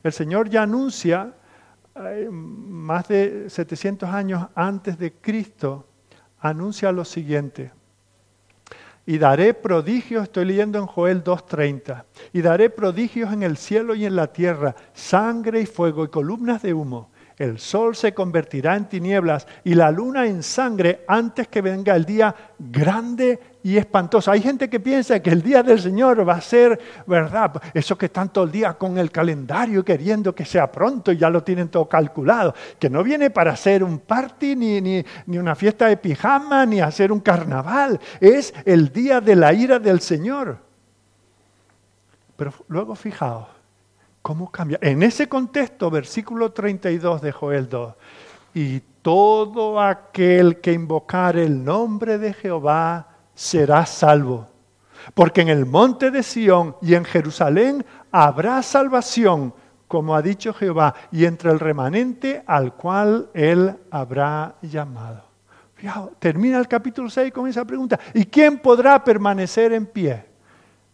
[0.00, 1.32] El Señor ya anuncia,
[1.96, 5.88] eh, más de 700 años antes de Cristo,
[6.38, 7.72] anuncia lo siguiente
[9.10, 14.06] y daré prodigios, estoy leyendo en Joel 2.30, y daré prodigios en el cielo y
[14.06, 17.09] en la tierra, sangre y fuego y columnas de humo.
[17.40, 22.04] El sol se convertirá en tinieblas y la luna en sangre antes que venga el
[22.04, 24.30] día grande y espantoso.
[24.30, 27.52] Hay gente que piensa que el día del Señor va a ser, ¿verdad?
[27.72, 31.30] Eso que están todo el día con el calendario queriendo que sea pronto y ya
[31.30, 32.54] lo tienen todo calculado.
[32.78, 36.82] Que no viene para hacer un party, ni, ni, ni una fiesta de pijama, ni
[36.82, 37.98] hacer un carnaval.
[38.20, 40.58] Es el día de la ira del Señor.
[42.36, 43.48] Pero luego fijaos,
[44.22, 44.78] ¿Cómo cambia?
[44.82, 47.94] En ese contexto, versículo 32 de Joel 2,
[48.54, 54.46] y todo aquel que invocar el nombre de Jehová será salvo.
[55.14, 59.54] Porque en el monte de Sión y en Jerusalén habrá salvación,
[59.88, 65.24] como ha dicho Jehová, y entre el remanente al cual él habrá llamado.
[66.18, 67.98] termina el capítulo 6 con esa pregunta.
[68.12, 70.26] ¿Y quién podrá permanecer en pie?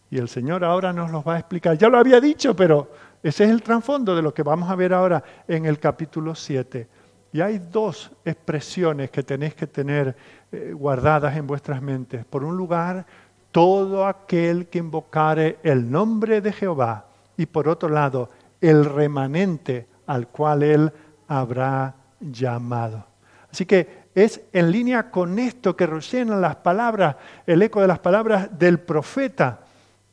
[0.08, 1.76] Y el Señor ahora nos lo va a explicar.
[1.76, 2.88] Ya lo había dicho, pero
[3.28, 6.86] ese es el trasfondo de lo que vamos a ver ahora en el capítulo 7.
[7.32, 10.16] Y hay dos expresiones que tenéis que tener
[10.52, 12.24] eh, guardadas en vuestras mentes.
[12.24, 13.04] Por un lugar,
[13.50, 17.06] todo aquel que invocare el nombre de Jehová.
[17.36, 20.92] Y por otro lado, el remanente al cual él
[21.26, 23.06] habrá llamado.
[23.50, 27.98] Así que es en línea con esto que resuenan las palabras, el eco de las
[27.98, 29.62] palabras del profeta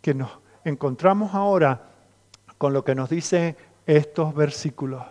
[0.01, 0.31] que nos
[0.65, 1.92] encontramos ahora
[2.63, 5.03] con lo que nos dicen estos versículos.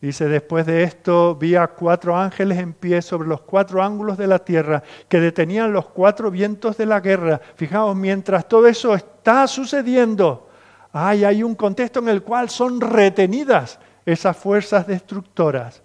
[0.00, 4.26] Dice, después de esto vi a cuatro ángeles en pie sobre los cuatro ángulos de
[4.26, 7.42] la tierra que detenían los cuatro vientos de la guerra.
[7.56, 10.48] Fijaos, mientras todo eso está sucediendo,
[10.90, 15.82] hay, hay un contexto en el cual son retenidas esas fuerzas destructoras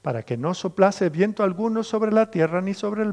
[0.00, 3.12] para que no soplase viento alguno sobre la tierra, ni sobre el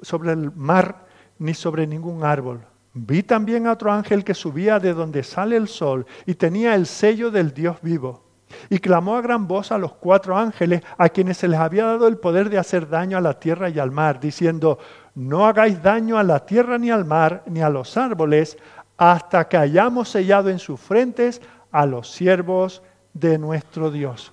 [0.00, 1.06] sobre el mar,
[1.40, 2.60] ni sobre ningún árbol.
[2.98, 6.86] Vi también a otro ángel que subía de donde sale el sol y tenía el
[6.86, 8.22] sello del Dios vivo.
[8.70, 12.08] Y clamó a gran voz a los cuatro ángeles a quienes se les había dado
[12.08, 14.78] el poder de hacer daño a la tierra y al mar, diciendo,
[15.14, 18.56] no hagáis daño a la tierra ni al mar ni a los árboles
[18.96, 21.42] hasta que hayamos sellado en sus frentes
[21.72, 22.80] a los siervos
[23.12, 24.32] de nuestro Dios.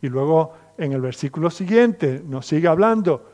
[0.00, 3.27] Y luego en el versículo siguiente nos sigue hablando,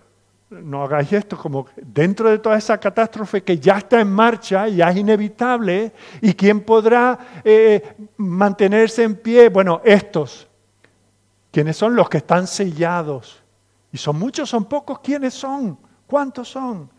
[0.62, 4.90] no hagáis esto como dentro de toda esa catástrofe que ya está en marcha, ya
[4.90, 9.48] es inevitable, ¿y quién podrá eh, mantenerse en pie?
[9.48, 10.48] Bueno, estos,
[11.50, 13.42] quienes son los que están sellados.
[13.92, 15.78] Y son muchos, son pocos, ¿quiénes son?
[16.06, 16.90] ¿Cuántos son?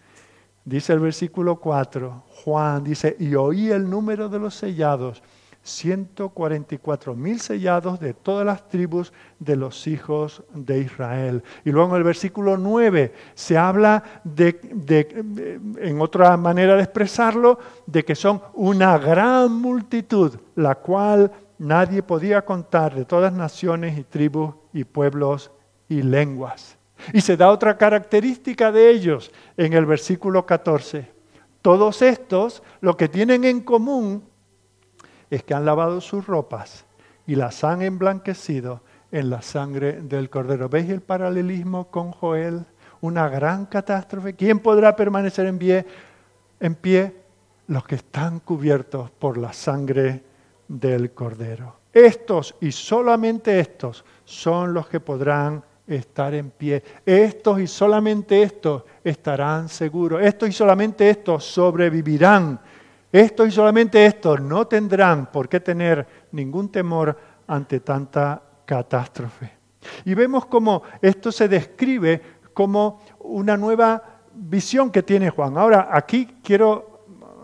[0.63, 5.21] Dice el versículo 4, Juan dice, y oí el número de los sellados,
[5.65, 11.43] 144 mil sellados de todas las tribus de los hijos de Israel.
[11.65, 14.59] Y luego en el versículo 9 se habla de,
[15.79, 17.57] en otra manera de expresarlo,
[17.87, 24.03] de que son una gran multitud, la cual nadie podía contar de todas naciones y
[24.03, 25.49] tribus y pueblos
[25.89, 26.77] y lenguas.
[27.11, 31.11] Y se da otra característica de ellos en el versículo 14.
[31.63, 34.34] Todos estos lo que tienen en común
[35.29, 36.85] es que han lavado sus ropas
[37.27, 40.69] y las han emblanquecido en la sangre del cordero.
[40.69, 42.65] ¿Veis el paralelismo con Joel?
[43.01, 44.33] Una gran catástrofe.
[44.33, 45.85] ¿Quién podrá permanecer en pie?
[46.59, 47.15] En pie
[47.67, 50.23] los que están cubiertos por la sangre
[50.67, 51.77] del cordero.
[51.93, 56.83] Estos y solamente estos son los que podrán estar en pie.
[57.05, 60.21] Estos y solamente estos estarán seguros.
[60.21, 62.59] Estos y solamente estos sobrevivirán
[63.19, 69.51] estos y solamente estos no tendrán por qué tener ningún temor ante tanta catástrofe.
[70.03, 72.21] Y vemos cómo esto se describe
[72.53, 74.03] como una nueva
[74.33, 75.57] visión que tiene Juan.
[75.57, 76.94] Ahora, aquí quiero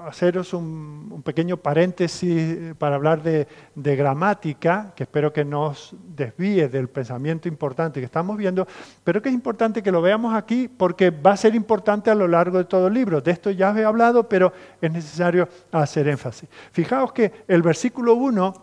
[0.08, 7.48] haceros un, pequeño paréntesis para hablar de, gramática, que espero que nos desvíe del pensamiento
[7.48, 8.68] importante que estamos viendo,
[9.04, 12.28] pero que es importante que lo veamos aquí porque va a ser importante a lo
[12.28, 13.22] largo de todo el libro.
[13.22, 16.50] De esto ya os he hablado, pero es necesario hacer énfasis.
[16.72, 18.54] Fijaos que el versículo 1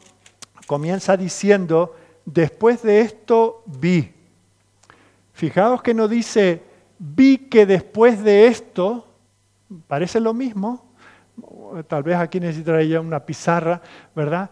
[0.67, 4.13] comienza diciendo, después de esto vi.
[5.33, 6.63] Fijaos que no dice,
[6.99, 9.07] vi que después de esto,
[9.87, 10.88] parece lo mismo,
[11.87, 13.81] tal vez aquí necesitaría una pizarra,
[14.15, 14.51] ¿verdad?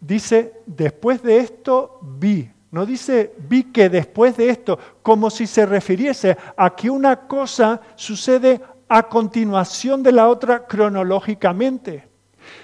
[0.00, 2.50] Dice, después de esto vi.
[2.70, 7.80] No dice vi que después de esto, como si se refiriese a que una cosa
[7.94, 12.08] sucede a continuación de la otra cronológicamente,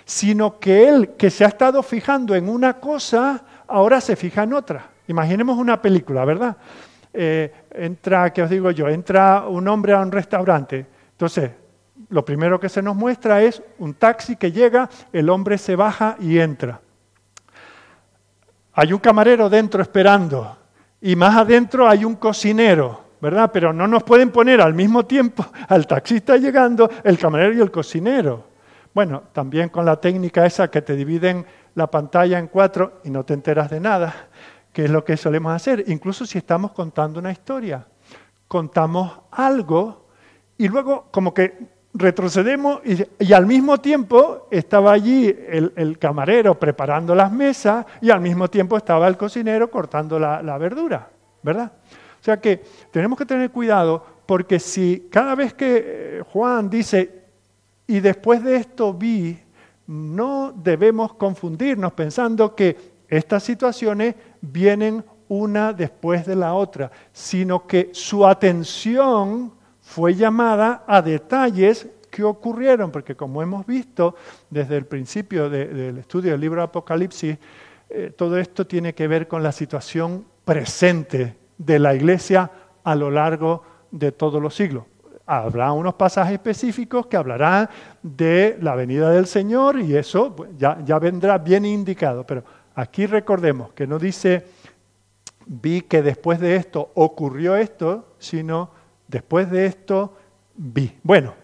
[0.05, 4.55] sino que él que se ha estado fijando en una cosa, ahora se fija en
[4.55, 4.91] otra.
[5.07, 6.57] Imaginemos una película, ¿verdad?
[7.12, 8.89] Eh, entra, ¿qué os digo yo?
[8.89, 10.87] Entra un hombre a un restaurante.
[11.12, 11.51] Entonces,
[12.11, 16.16] lo primero que se nos muestra es un taxi que llega, el hombre se baja
[16.20, 16.80] y entra.
[18.72, 20.56] Hay un camarero dentro esperando
[21.00, 23.50] y más adentro hay un cocinero, ¿verdad?
[23.52, 27.70] Pero no nos pueden poner al mismo tiempo al taxista llegando, el camarero y el
[27.70, 28.44] cocinero.
[28.94, 31.44] Bueno, también con la técnica esa que te dividen
[31.74, 34.28] la pantalla en cuatro y no te enteras de nada,
[34.72, 37.86] que es lo que solemos hacer, incluso si estamos contando una historia.
[38.48, 40.06] Contamos algo
[40.56, 47.32] y luego como que retrocedemos y, al mismo tiempo estaba allí el, camarero preparando las
[47.32, 51.09] mesas y al mismo tiempo estaba el cocinero cortando la, la verdura,
[51.42, 51.72] ¿verdad?
[52.20, 57.24] O sea que tenemos que tener cuidado porque si cada vez que eh, Juan dice,
[57.86, 59.38] y después de esto vi,
[59.86, 62.76] no debemos confundirnos pensando que
[63.09, 69.57] estas situaciones vienen una después de la otra, sino que su atención
[69.99, 74.14] fue llamada a detalles que ocurrieron, porque como hemos visto
[74.49, 77.36] desde el principio del estudio del libro Apocalipsis,
[77.90, 82.49] eh, todo esto tiene que ver con la situación presente de la iglesia
[82.84, 84.84] a lo largo de todos los siglos.
[85.26, 87.68] Habrá unos pasajes específicos que hablarán
[88.01, 92.44] de la venida del Señor y eso ya, ya vendrá bien indicado, pero
[92.76, 94.46] aquí recordemos que no dice
[95.44, 98.78] vi que después de esto ocurrió esto, sino
[99.09, 100.16] Después de esto
[100.54, 100.96] vi.
[101.02, 101.34] Bueno,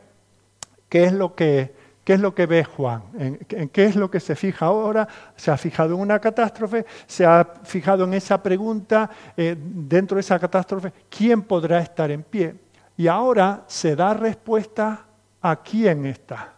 [0.88, 3.02] ¿qué es lo que, qué es lo que ve Juan?
[3.18, 5.08] ¿En, qué es lo que se fija ahora?
[5.34, 10.20] Se ha fijado en una catástrofe, se ha fijado en esa pregunta, eh, dentro de
[10.20, 12.54] esa catástrofe, ¿quién podrá estar en pie?
[12.98, 15.06] Y ahora se da respuesta
[15.40, 16.52] a quién está.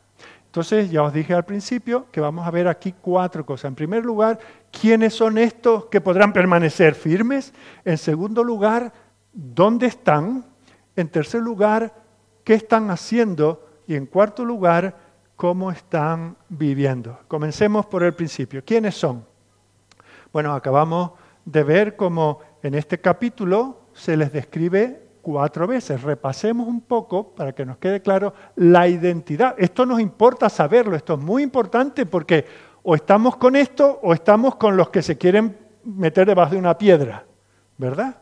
[0.47, 3.69] Entonces, ya os dije al principio que vamos a ver aquí cuatro cosas.
[3.69, 4.39] En primer lugar,
[4.73, 7.53] ¿quiénes son estos que podrán permanecer firmes?
[7.85, 8.93] En segundo lugar,
[9.33, 10.56] ¿dónde están?
[10.97, 11.95] En tercer lugar,
[12.43, 13.69] ¿qué están haciendo?
[13.87, 14.97] Y en cuarto lugar,
[15.37, 17.19] ¿cómo están viviendo?
[17.29, 18.65] Comencemos por el principio.
[18.65, 19.25] ¿Quiénes son?
[20.33, 21.13] Bueno, acabamos
[21.45, 26.03] de ver cómo en este capítulo se les describe cuatro veces.
[26.03, 29.55] Repasemos un poco para que nos quede claro la identidad.
[29.59, 32.47] Esto nos importa saberlo, esto es muy importante porque
[32.83, 36.79] o estamos con esto o estamos con los que se quieren meter debajo de una
[36.79, 37.25] piedra,
[37.77, 38.17] ¿verdad?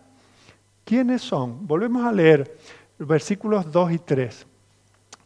[0.84, 1.66] ¿Quiénes son?
[1.66, 2.58] Volvemos a leer
[2.98, 4.46] versículos 2 y 3.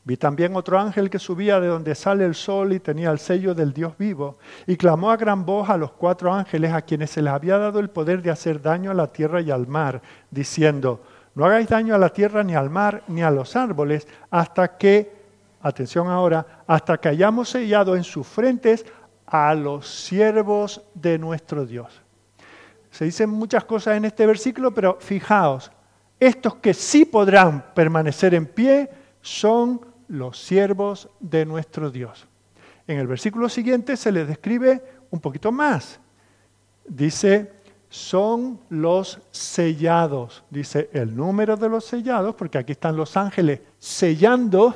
[0.05, 3.55] Vi también otro ángel que subía de donde sale el sol y tenía el sello
[3.55, 7.21] del Dios vivo, y clamó a gran voz a los cuatro ángeles a quienes se
[7.21, 10.01] les había dado el poder de hacer daño a la tierra y al mar,
[10.31, 11.03] diciendo,
[11.35, 15.13] no hagáis daño a la tierra ni al mar ni a los árboles, hasta que,
[15.61, 18.87] atención ahora, hasta que hayamos sellado en sus frentes
[19.27, 22.01] a los siervos de nuestro Dios.
[22.99, 25.71] Se dicen muchas cosas en este versículo, pero fijaos,
[26.19, 28.91] estos que sí podrán permanecer en pie
[29.21, 32.27] son los siervos de nuestro Dios.
[32.89, 36.01] En el versículo siguiente se les describe un poquito más.
[36.89, 37.53] Dice,
[37.89, 40.43] son los sellados.
[40.51, 44.75] Dice el número de los sellados, porque aquí están los ángeles sellando,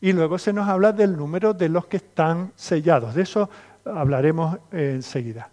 [0.00, 3.14] y luego se nos habla del número de los que están sellados.
[3.14, 3.50] De eso
[3.84, 5.50] hablaremos enseguida.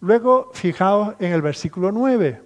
[0.00, 2.40] Luego, fijaos en el versículo 9.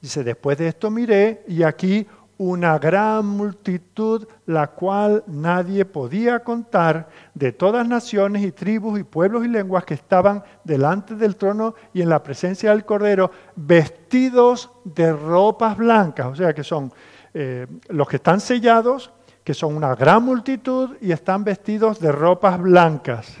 [0.00, 2.06] Dice, después de esto miré y aquí
[2.38, 9.44] una gran multitud, la cual nadie podía contar, de todas naciones y tribus y pueblos
[9.44, 15.12] y lenguas que estaban delante del trono y en la presencia del Cordero, vestidos de
[15.12, 16.92] ropas blancas, o sea que son
[17.32, 19.12] eh, los que están sellados,
[19.42, 23.38] que son una gran multitud y están vestidos de ropas blancas.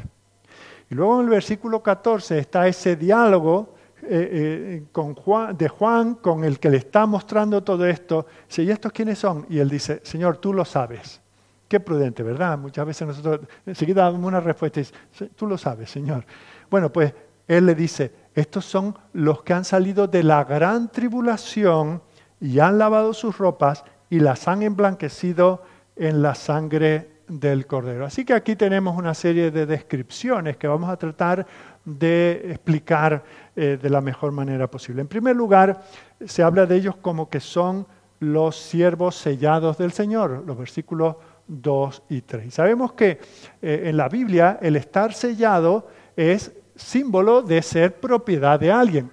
[0.90, 6.60] Y luego en el versículo 14 está ese diálogo eh, eh, de Juan con el
[6.60, 8.26] que le está mostrando todo esto.
[8.48, 9.46] Dice, ¿y estos quiénes son?
[9.48, 11.20] Y él dice, Señor, tú lo sabes.
[11.66, 12.56] Qué prudente, ¿verdad?
[12.56, 16.24] Muchas veces nosotros enseguida damos una respuesta y dice, tú lo sabes, Señor.
[16.70, 17.12] Bueno, pues
[17.48, 22.02] él le dice, estos son los que han salido de la gran tribulación
[22.40, 25.62] y han lavado sus ropas y las han emblanquecido
[25.96, 28.06] en la sangre del Cordero.
[28.06, 31.46] Así que aquí tenemos una serie de descripciones que vamos a tratar
[31.84, 33.24] de explicar
[33.54, 35.02] eh, de la mejor manera posible.
[35.02, 35.82] En primer lugar,
[36.24, 37.86] se habla de ellos como que son
[38.20, 41.16] los siervos sellados del Señor, los versículos
[41.48, 42.52] 2 y 3.
[42.52, 43.20] Sabemos que
[43.62, 49.10] eh, en la Biblia el estar sellado es símbolo de ser propiedad de alguien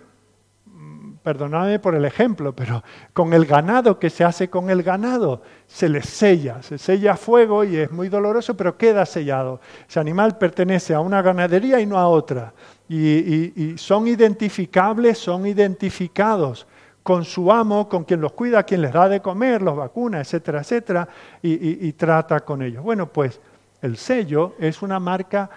[1.24, 5.42] perdonadme por el ejemplo, pero con el ganado, ¿qué se hace con el ganado?
[5.66, 9.62] Se le sella, se sella a fuego y es muy doloroso, pero queda sellado.
[9.88, 12.54] Ese animal pertenece a una ganadería y no a otra.
[12.90, 16.68] Y, son identificables, son identificados
[17.02, 20.60] con su amo, con quien los cuida, quien les da de comer, los vacuna, etcétera,
[20.60, 21.08] etcétera,
[21.42, 22.84] y, y trata con ellos.
[22.84, 23.40] Bueno, pues
[23.82, 25.50] el sello es una marca,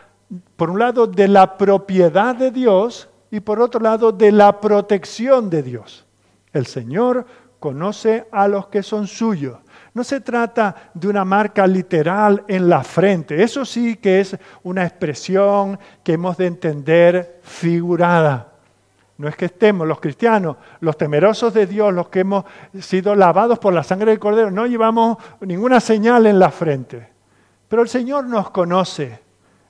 [0.56, 5.50] por un lado, de la propiedad de Dios, y por otro lado de la protección
[5.50, 6.06] de Dios.
[6.52, 7.26] El Señor
[7.58, 9.58] conoce a los que son suyos.
[9.94, 14.84] No se trata de una marca literal en la frente, eso sí que es una
[14.84, 18.52] expresión que hemos de entender figurada.
[19.18, 22.44] No es que estemos los cristianos, los temerosos de Dios, los que hemos
[22.78, 27.08] sido lavados por la sangre del Cordero, no llevamos ninguna señal en la frente.
[27.66, 29.25] Pero el Señor nos conoce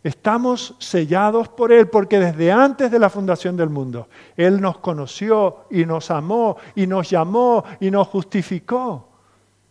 [0.06, 5.64] Estamos sellados por Él porque desde antes de la fundación del mundo, Él nos conoció
[5.68, 9.08] y nos amó y nos llamó y nos justificó.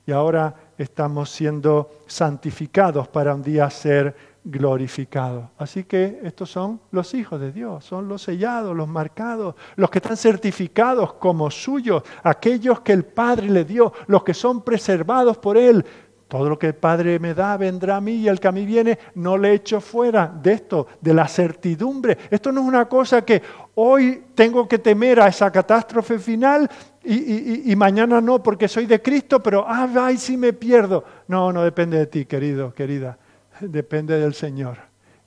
[0.05, 4.13] Y ahora estamos siendo santificados para un día ser
[4.43, 5.45] glorificados.
[5.57, 9.99] Así que estos son los hijos de Dios, son los sellados, los marcados, los que
[9.99, 15.55] están certificados como suyos, aquellos que el Padre le dio, los que son preservados por
[15.55, 15.85] Él,
[16.27, 18.65] todo lo que el Padre me da vendrá a mí y el que a mí
[18.65, 22.17] viene no le echo fuera de esto, de la certidumbre.
[22.31, 23.41] Esto no es una cosa que
[23.75, 26.69] hoy tengo que temer a esa catástrofe final
[27.03, 31.03] y, mañana no porque soy de Cristo, pero ah, ay, si me pierdo.
[31.27, 33.19] No, no depende de ti, querido, querida.
[33.59, 34.77] Depende del Señor.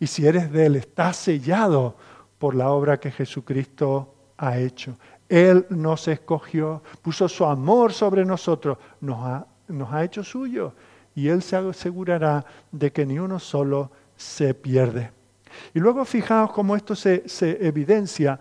[0.01, 1.95] Y si eres de Él, estás sellado
[2.39, 4.97] por la obra que Jesucristo ha hecho.
[5.29, 10.73] Él nos escogió, puso su amor sobre nosotros, nos ha, nos ha hecho suyo
[11.15, 15.11] y Él se asegurará de que ni uno solo se pierde.
[15.75, 18.39] Y luego fijaos cómo esto se, evidencia,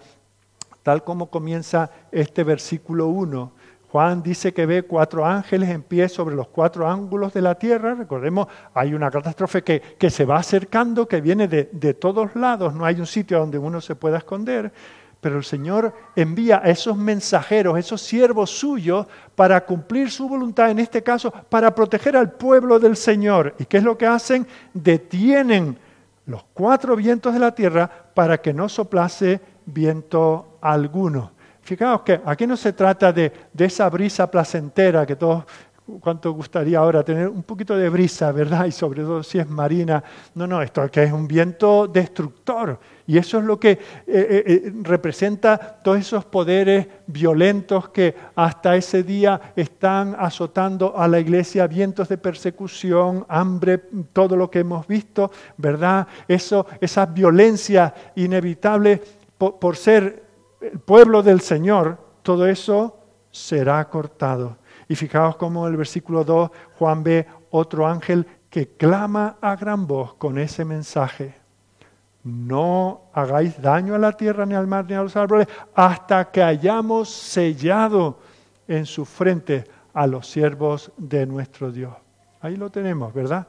[0.83, 3.51] tal como comienza este versículo 1.
[3.89, 7.95] Juan dice que ve cuatro ángeles en pie sobre los cuatro ángulos de la tierra.
[7.95, 12.73] Recordemos, hay una catástrofe que, que se va acercando, que viene de, de, todos lados,
[12.75, 14.71] no hay un sitio donde uno se pueda esconder.
[15.27, 20.79] Pero el Señor envía a esos mensajeros, esos siervos suyos, para cumplir su voluntad, en
[20.79, 23.53] este caso, para proteger al pueblo del Señor.
[23.59, 24.47] ¿Y qué es lo que hacen?
[24.73, 25.77] Detienen
[26.27, 31.31] los cuatro vientos de la tierra para que no soplase viento alguno.
[31.61, 35.43] Fijaos que aquí no se trata de, de esa brisa placentera que todos
[35.99, 38.65] cuánto gustaría ahora tener un poquito de brisa, ¿verdad?
[38.65, 40.01] Y sobre todo si es marina.
[40.35, 42.79] No, no, esto es un viento destructor.
[43.07, 48.75] Y eso es lo que eh, eh, eh, representa todos esos poderes violentos que hasta
[48.75, 53.77] ese día están azotando a la iglesia, vientos de persecución, hambre,
[54.11, 56.05] todo lo que hemos visto, ¿verdad?
[56.27, 59.01] Eso, esa violencia inevitable
[59.37, 60.23] por ser
[60.59, 62.97] el pueblo del Señor, todo eso
[63.31, 64.57] será cortado.
[64.89, 69.87] Y fijaos cómo en el versículo 2 Juan ve otro ángel que clama a gran
[69.87, 71.36] voz con ese mensaje.
[72.27, 76.43] No hagáis daño a la tierra, ni al mar, ni a los árboles, hasta que
[76.43, 78.19] hayamos sellado
[78.67, 79.63] en su frente
[79.93, 81.93] a los siervos de nuestro Dios.
[82.41, 83.47] Ahí lo tenemos, ¿verdad?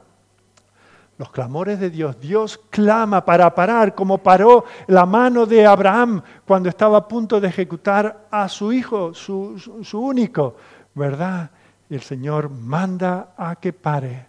[1.17, 2.19] Los clamores de Dios.
[2.21, 7.49] Dios clama para parar, como paró la mano de Abraham cuando estaba a punto de
[7.49, 9.59] ejecutar a su hijo, su,
[9.93, 10.55] único,
[10.95, 11.51] ¿verdad?
[11.89, 14.28] Y el Señor manda a que pare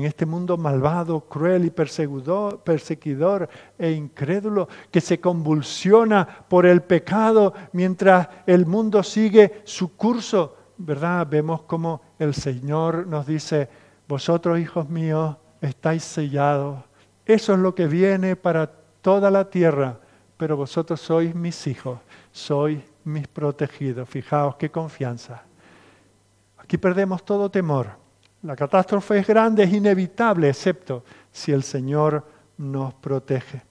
[0.00, 3.48] en este mundo malvado, cruel y perseguidor,
[3.78, 11.26] e incrédulo, que se convulsiona por el pecado mientras el mundo sigue su curso, ¿verdad?
[11.28, 13.68] Vemos como el Señor nos dice,
[14.08, 16.78] vosotros hijos míos estáis sellados,
[17.26, 18.66] eso es lo que viene para
[19.02, 20.00] toda la tierra,
[20.36, 21.98] pero vosotros sois mis hijos,
[22.32, 24.08] sois mis protegidos.
[24.08, 25.42] Fijaos qué confianza.
[26.58, 28.00] Aquí perdemos todo temor.
[28.42, 32.24] La catástrofe es grande, es inevitable, excepto si el Señor
[32.56, 33.62] nos protege.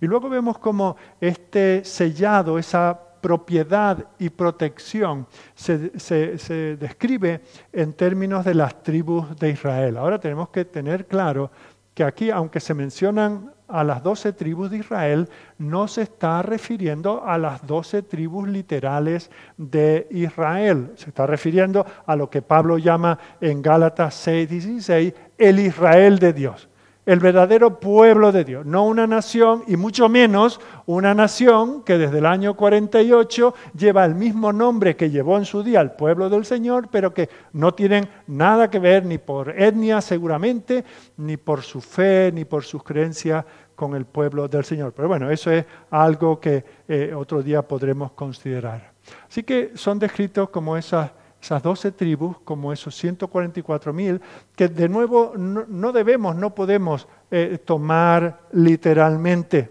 [0.00, 7.40] Y luego vemos cómo este sellado, esa propiedad y protección se, describe
[7.72, 9.96] en términos de las tribus de Israel.
[9.96, 11.50] Ahora tenemos que tener claro
[11.94, 17.24] que aquí, aunque se mencionan a las doce tribus de Israel, no se está refiriendo
[17.26, 20.92] a las doce tribus literales de Israel.
[20.96, 26.32] Se está refiriendo a lo que Pablo llama en Gálatas 6, 16, el Israel de
[26.32, 26.68] Dios
[27.06, 32.18] el verdadero pueblo de Dios, no una nación y mucho menos una nación que desde
[32.18, 36.44] el año 48 lleva el mismo nombre que llevó en su día el pueblo del
[36.44, 40.84] Señor, pero que no tienen nada que ver ni por etnia seguramente,
[41.16, 43.44] ni por su fe, ni por sus creencias
[43.76, 44.92] con el pueblo del Señor.
[44.92, 48.92] Pero bueno, eso es algo que eh, otro día podremos considerar.
[49.28, 51.12] Así que son descritos como esas
[51.46, 54.20] esas doce tribus, como esos 144 mil,
[54.56, 59.70] que de nuevo no, debemos, no podemos eh, tomar literalmente.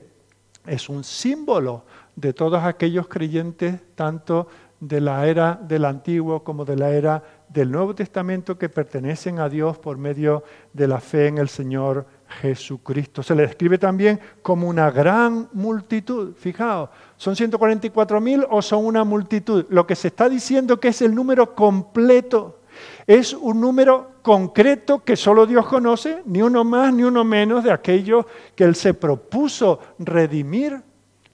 [0.65, 1.83] Es un símbolo
[2.15, 4.47] de todos aquellos creyentes, tanto
[4.79, 9.49] de la era del Antiguo como de la era del Nuevo Testamento, que pertenecen a
[9.49, 13.23] Dios por medio de la fe en el Señor Jesucristo.
[13.23, 16.33] Se le describe también como una gran multitud.
[16.35, 19.65] Fijaos, ¿son 144 mil o son una multitud?
[19.69, 22.59] Lo que se está diciendo que es el número completo.
[23.07, 27.71] Es un número concreto que solo Dios conoce, ni uno más ni uno menos de
[27.71, 30.81] aquello que Él se propuso redimir.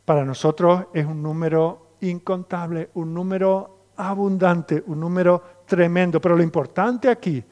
[0.06, 6.20] Para nosotros es un número incontable, un número abundante, un número tremendo.
[6.20, 7.44] Pero lo importante aquí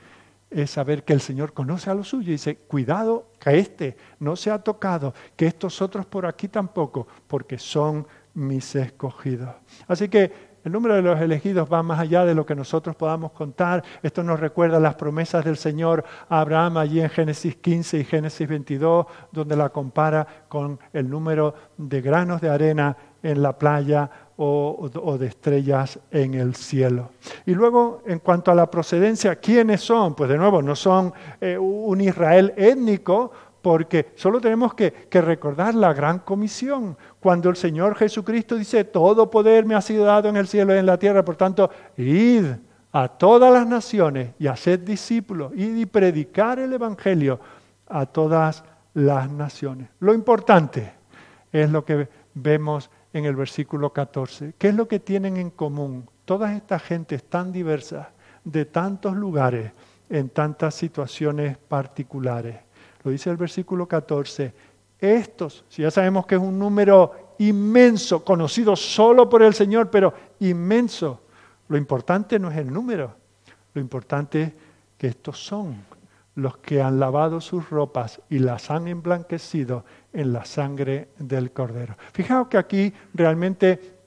[0.49, 4.35] es saber que el Señor conoce a los suyos y dice, cuidado que este no
[4.35, 9.55] se ha tocado, que estos otros por aquí tampoco, porque son mis escogidos.
[9.87, 13.31] Así que el número de los elegidos va más allá de lo que nosotros podamos
[13.31, 13.83] contar.
[14.03, 18.47] Esto nos recuerda las promesas del Señor a Abraham allí en Génesis 15 y Génesis
[18.47, 24.09] 22, donde la compara con el número de granos de arena en la playa
[24.41, 27.09] o, de estrellas en el cielo.
[27.45, 30.15] Y luego, en cuanto a la procedencia, ¿quiénes son?
[30.15, 33.31] Pues de nuevo, no son eh, un Israel étnico,
[33.61, 36.95] porque solo tenemos que, que, recordar la gran comisión.
[37.19, 40.77] Cuando el Señor Jesucristo dice, todo poder me ha sido dado en el cielo y
[40.77, 42.45] en la tierra, por tanto, id
[42.93, 47.41] a todas las naciones y haced discípulos, id y predicar el Evangelio
[47.87, 48.63] a todas
[48.93, 49.89] las naciones.
[49.99, 50.93] Lo importante
[51.51, 54.53] es lo que vemos en el versículo 14.
[54.57, 58.07] ¿Qué es lo que tienen en común todas estas gentes tan diversas,
[58.43, 59.71] de tantos lugares,
[60.09, 62.57] en tantas situaciones particulares?
[63.03, 64.53] Lo dice el versículo 14.
[64.99, 70.13] Estos, si ya sabemos que es un número inmenso, conocido solo por el Señor, pero
[70.39, 71.21] inmenso,
[71.69, 73.15] lo importante no es el número,
[73.73, 74.53] lo importante es
[74.97, 75.88] que estos son
[76.35, 81.95] los que han lavado sus ropas y las han emblanquecido en la sangre del cordero.
[82.13, 83.97] Fijaos que aquí realmente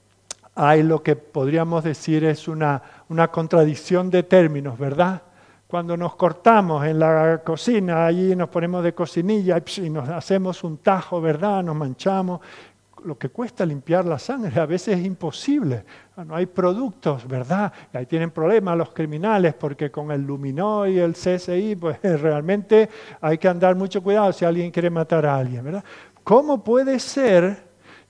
[0.54, 5.22] hay lo que podríamos decir es una, una contradicción de términos, ¿verdad?
[5.66, 10.76] Cuando nos cortamos en la cocina, allí nos ponemos de cocinilla y nos hacemos un
[10.78, 11.62] tajo, ¿verdad?
[11.62, 12.40] Nos manchamos
[13.04, 15.84] lo que cuesta limpiar la sangre a veces es imposible.
[16.16, 17.72] No hay productos, ¿verdad?
[17.92, 22.88] Y ahí tienen problemas los criminales porque con el Luminó y el CSI, pues realmente
[23.20, 25.84] hay que andar mucho cuidado si alguien quiere matar a alguien, ¿verdad?
[26.24, 27.64] ¿Cómo puede ser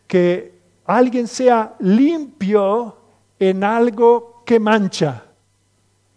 [0.07, 2.97] que alguien sea limpio
[3.38, 5.24] en algo que mancha?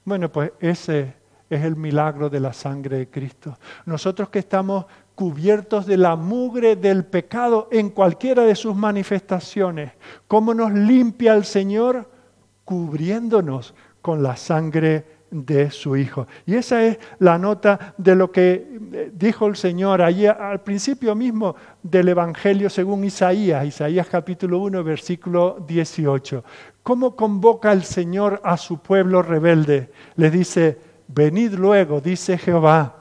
[0.03, 1.13] Bueno, pues ese
[1.49, 3.57] es el milagro de la sangre de Cristo.
[3.85, 4.85] Nosotros que estamos
[5.15, 9.93] cubiertos de la mugre del pecado en cualquiera de sus manifestaciones.
[10.27, 12.09] ¿Cómo nos limpia el Señor?
[12.65, 16.27] Cubriéndonos con la sangre de su Hijo.
[16.45, 21.15] Y esa es la nota de lo que eh, dijo el Señor allí al principio
[21.15, 26.43] mismo del Evangelio según Isaías, Isaías capítulo 1, versículo 18.
[26.83, 29.91] ¿Cómo convoca el Señor a su pueblo rebelde?
[30.15, 32.95] Le dice, venid luego, dice Jehová,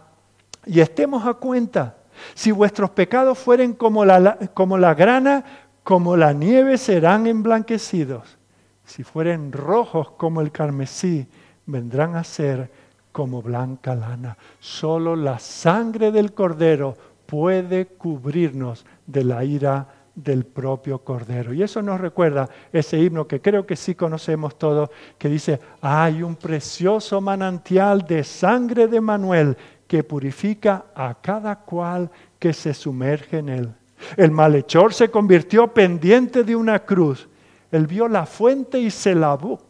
[0.67, 1.97] y estemos a cuenta.
[2.35, 5.45] Si vuestros pecados fueren como la, como la grana,
[5.83, 8.39] como la nieve serán emblanquecidos.
[8.85, 11.27] Si fueren rojos como el carmesí,
[11.67, 12.71] vendrán a ser
[13.13, 14.37] como blanca lana.
[14.59, 16.97] Solo la sangre del cordero
[17.27, 21.53] puede cubrirnos de la ira del propio Cordero.
[21.53, 26.23] Y eso nos recuerda ese himno que creo que sí conocemos todos, que dice, hay
[26.23, 29.57] un precioso manantial de sangre de Manuel
[29.87, 33.75] que purifica a cada cual que se sumerge en él.
[34.17, 37.29] El malhechor se convirtió pendiente de una cruz.
[37.71, 39.61] Él vio la fuente y se lavó,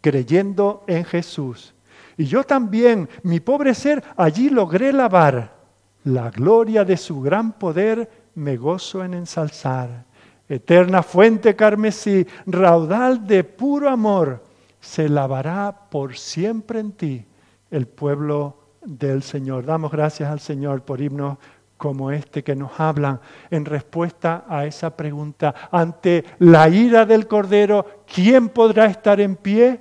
[0.00, 1.74] creyendo en Jesús.
[2.16, 5.56] Y yo también, mi pobre ser, allí logré lavar.
[6.04, 10.04] La gloria de su gran poder me gozo en ensalzar.
[10.48, 14.42] Eterna fuente carmesí, raudal de puro amor,
[14.80, 17.26] se lavará por siempre en ti
[17.70, 19.64] el pueblo del Señor.
[19.64, 21.38] Damos gracias al Señor por himnos
[21.76, 23.20] como este que nos hablan
[23.50, 25.54] en respuesta a esa pregunta.
[25.70, 29.80] Ante la ira del Cordero, ¿quién podrá estar en pie?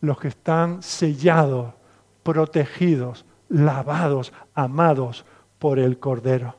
[0.00, 1.74] Los que están sellados,
[2.22, 5.26] protegidos, lavados, amados
[5.58, 6.54] por el Cordero.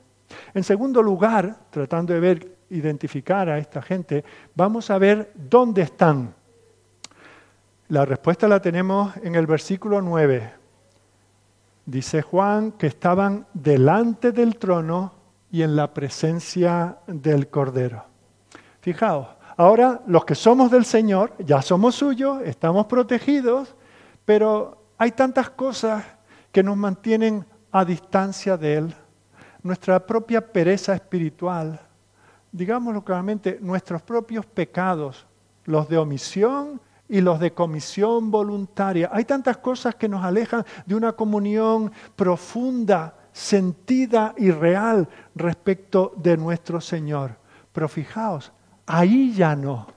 [0.54, 4.24] En segundo lugar, tratando de ver, identificar a esta gente,
[4.56, 6.34] vamos a ver dónde están.
[7.88, 10.61] La respuesta la tenemos en el versículo 9.
[11.92, 15.12] Dice Juan que estaban delante del trono
[15.52, 18.06] y en la presencia del Cordero.
[18.80, 19.28] Fijaos,
[19.58, 23.76] ahora los que somos del Señor, ya somos suyos, estamos protegidos,
[24.24, 26.06] pero hay tantas cosas
[26.54, 28.96] que nos mantienen a distancia de Él
[29.62, 31.78] nuestra propia pereza espiritual,
[32.54, 35.28] digámoslo claramente, nuestros propios pecados,
[35.66, 36.80] los de omisión
[37.12, 39.10] y los de comisión voluntaria.
[39.12, 46.38] Hay tantas cosas que nos alejan de una comunión profunda, sentida y real respecto de
[46.38, 47.36] nuestro Señor.
[47.74, 48.54] Pero fijaos,
[48.86, 49.88] ahí ya no.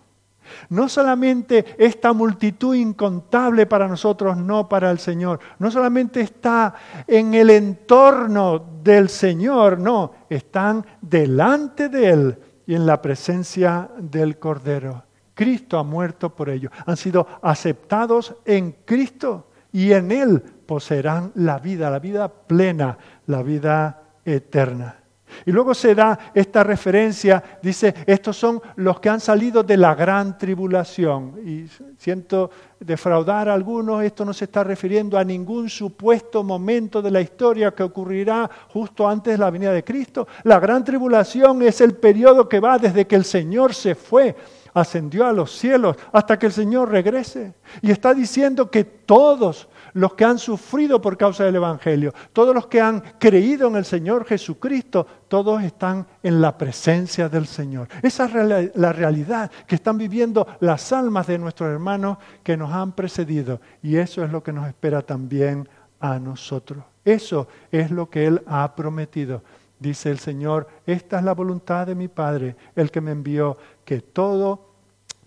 [0.68, 5.38] No solamente esta multitud incontable para nosotros, no para el Señor.
[5.60, 6.74] No solamente está
[7.06, 14.36] en el entorno del Señor, no, están delante de Él y en la presencia del
[14.40, 15.04] Cordero.
[15.34, 16.72] Cristo ha muerto por ellos.
[16.86, 23.42] Han sido aceptados en Cristo y en Él poseerán la vida, la vida plena, la
[23.42, 25.00] vida eterna.
[25.46, 29.94] Y luego se da esta referencia, dice, estos son los que han salido de la
[29.94, 31.34] gran tribulación.
[31.44, 31.66] Y
[31.98, 37.20] siento defraudar a algunos, esto no se está refiriendo a ningún supuesto momento de la
[37.20, 40.26] historia que ocurrirá justo antes de la venida de Cristo.
[40.44, 44.34] La gran tribulación es el periodo que va desde que el Señor se fue
[44.74, 47.54] ascendió a los cielos hasta que el Señor regrese.
[47.80, 52.66] Y está diciendo que todos los que han sufrido por causa del Evangelio, todos los
[52.66, 57.88] que han creído en el Señor Jesucristo, todos están en la presencia del Señor.
[58.02, 62.92] Esa es la realidad que están viviendo las almas de nuestros hermanos que nos han
[62.92, 63.60] precedido.
[63.82, 65.68] Y eso es lo que nos espera también
[66.00, 66.84] a nosotros.
[67.04, 69.42] Eso es lo que Él ha prometido.
[69.78, 74.00] Dice el Señor, esta es la voluntad de mi Padre, el que me envió, que
[74.00, 74.74] todo,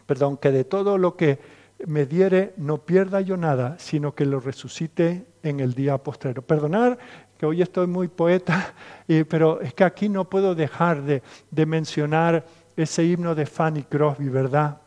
[0.05, 1.39] perdón, que de todo lo que
[1.85, 6.41] me diere, no pierda yo nada, sino que lo resucite en el día postrero.
[6.41, 6.97] Perdonar
[7.37, 8.73] que hoy estoy muy poeta,
[9.29, 12.45] pero es que aquí no puedo dejar de, de mencionar
[12.75, 14.81] ese himno de Fanny Crosby, ¿verdad?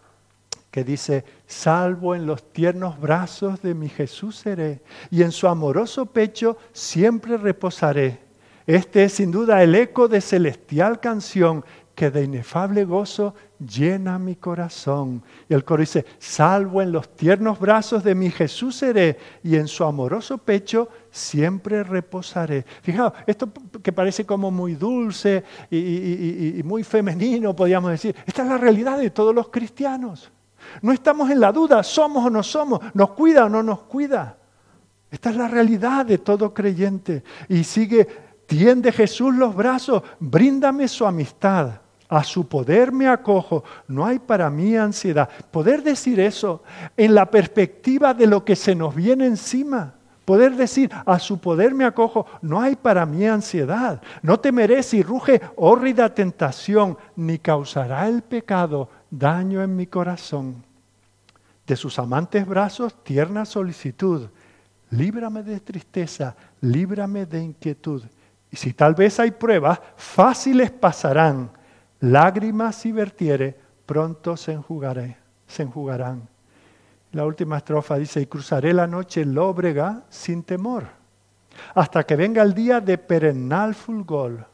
[0.71, 6.07] que dice, salvo en los tiernos brazos de mi Jesús seré, y en su amoroso
[6.07, 8.21] pecho siempre reposaré.
[8.67, 11.65] Este es sin duda el eco de celestial canción
[12.01, 15.23] que de inefable gozo llena mi corazón.
[15.51, 19.69] Y el coro dice, salvo en los tiernos brazos de mi Jesús seré y en
[19.69, 22.65] su amoroso pecho siempre reposaré.
[22.81, 23.51] Fijaos, esto
[23.83, 28.99] que parece como muy dulce y, y muy femenino, podríamos decir, esta es la realidad
[28.99, 30.33] de todos los cristianos.
[30.81, 34.39] No estamos en la duda, somos o no somos, nos cuida o no nos cuida.
[35.11, 37.25] Esta es la realidad de todo creyente.
[37.47, 38.09] Y sigue,
[38.47, 41.73] tiende Jesús los brazos, bríndame su amistad
[42.11, 45.29] a su poder me acojo, no hay para mí ansiedad.
[45.53, 46.65] Poder decir eso
[46.97, 49.95] en la perspectiva de lo que se nos viene encima.
[50.25, 54.03] Poder decir, a su poder me acojo, no hay para mí ansiedad.
[54.23, 60.65] No temeré si ruge hórrida tentación, ni causará el pecado daño en mi corazón.
[61.65, 64.29] De sus amantes brazos, tierna solicitud.
[64.91, 68.03] líbrame de tristeza, líbrame de inquietud.
[68.51, 71.51] Y si tal vez hay pruebas, fáciles pasarán.
[72.01, 76.29] Lágrimas si vertiere, pronto se, enjugaré, se enjugarán.
[77.13, 80.87] La última estrofa dice, y cruzaré la noche lóbrega sin temor,
[81.75, 84.47] hasta que venga el día de perennal fulgor.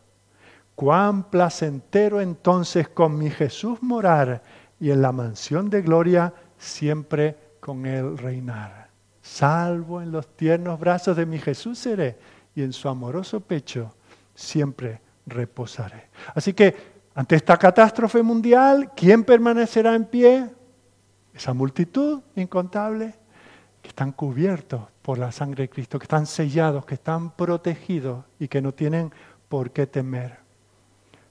[0.75, 4.43] Cuán placentero entonces con mi Jesús morar
[4.81, 8.89] y en la mansión de gloria siempre con él reinar.
[9.23, 12.19] Salvo en los tiernos brazos de mi Jesús seré
[12.55, 13.95] y en su amoroso pecho
[14.35, 16.09] siempre reposaré.
[16.35, 20.51] Así que ante esta catástrofe mundial, ¿quién permanecerá en pie?
[21.33, 23.15] Esa multitud incontable
[23.81, 28.49] que están cubiertos por la sangre de Cristo, que están sellados, que están protegidos y
[28.49, 29.11] que no tienen
[29.49, 30.37] por qué temer.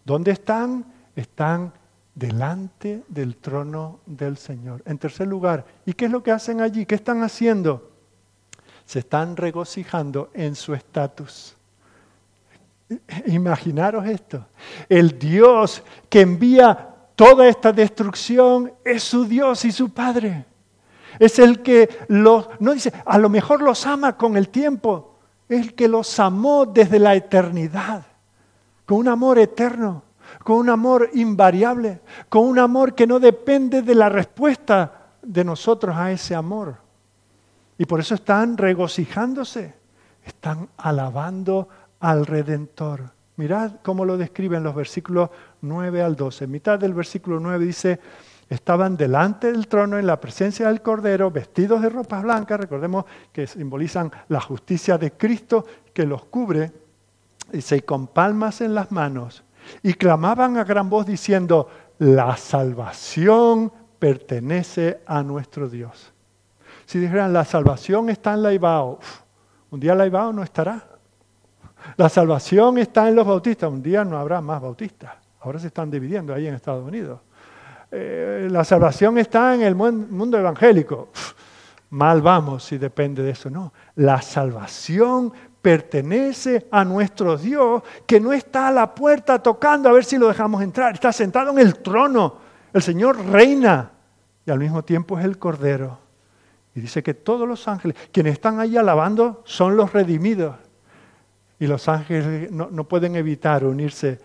[0.03, 0.91] ¿Dónde están?
[1.15, 1.71] Están
[2.15, 4.81] delante del trono del Señor.
[4.88, 6.88] En tercer lugar, ¿y qué es lo que hacen allí?
[6.88, 7.91] ¿Qué están haciendo?
[8.86, 11.55] Se están regocijando en su estatus.
[13.27, 14.45] Imaginaros esto.
[14.89, 20.45] El Dios que envía toda esta destrucción es su Dios y su Padre.
[21.17, 25.17] Es el que los, no dice, a lo mejor los ama con el tiempo,
[25.47, 28.05] es el que los amó desde la eternidad,
[28.86, 30.03] con un amor eterno
[30.43, 35.95] con un amor invariable, con un amor que no depende de la respuesta de nosotros
[35.95, 36.75] a ese amor.
[37.79, 39.73] Y por eso están regocijándose,
[40.23, 41.67] están alabando
[42.05, 43.01] al Redentor.
[43.37, 45.31] Mirad cómo lo describen los versículos
[45.61, 46.45] 9 al 12.
[46.45, 47.99] En mitad del versículo 9 dice,
[48.47, 53.47] estaban delante del trono en la presencia del Cordero, vestidos de ropas blancas, recordemos que
[53.47, 56.71] simbolizan la justicia de Cristo que los cubre,
[57.51, 59.43] y con palmas en las manos
[59.81, 66.13] y clamaban a gran voz diciendo, la salvación pertenece a nuestro Dios.
[66.85, 68.99] Si dijeran, la salvación está en la Ibao,
[69.71, 70.94] un día la Ibao no estará.
[71.97, 75.13] La salvación está en los bautistas, un día no habrá más bautistas.
[75.41, 77.19] Ahora se están dividiendo ahí en Estados Unidos.
[77.91, 81.09] Eh, la salvación está en el mundo evangélico.
[81.91, 83.49] mal vamos si depende de eso.
[83.49, 85.31] No, la salvación
[85.61, 90.27] pertenece a nuestro Dios, que no está a la puerta tocando a ver si lo
[90.27, 92.36] dejamos entrar, está sentado en el trono.
[92.73, 93.91] El Señor reina
[94.45, 95.97] y al mismo tiempo es el Cordero.
[96.75, 100.55] Y dice que todos los ángeles, quienes están ahí alabando, son los redimidos.
[101.59, 104.19] Y los ángeles no, no pueden evitar unirse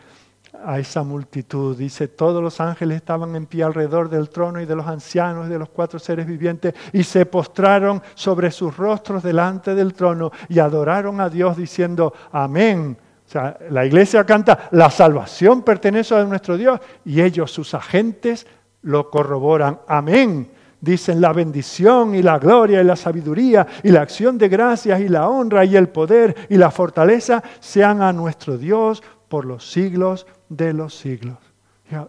[0.65, 1.77] a esa multitud.
[1.77, 5.51] Dice, todos los ángeles estaban en pie alrededor del trono y de los ancianos y
[5.51, 10.59] de los cuatro seres vivientes y se postraron sobre sus rostros delante del trono y
[10.59, 12.97] adoraron a Dios diciendo, amén.
[13.27, 18.47] O sea, la iglesia canta, la salvación pertenece a nuestro Dios y ellos, sus agentes,
[18.83, 19.79] lo corroboran.
[19.87, 20.51] Amén.
[20.81, 25.09] Dicen la bendición y la gloria y la sabiduría y la acción de gracias y
[25.09, 30.27] la honra y el poder y la fortaleza sean a nuestro Dios por los siglos
[30.49, 31.39] de los siglos.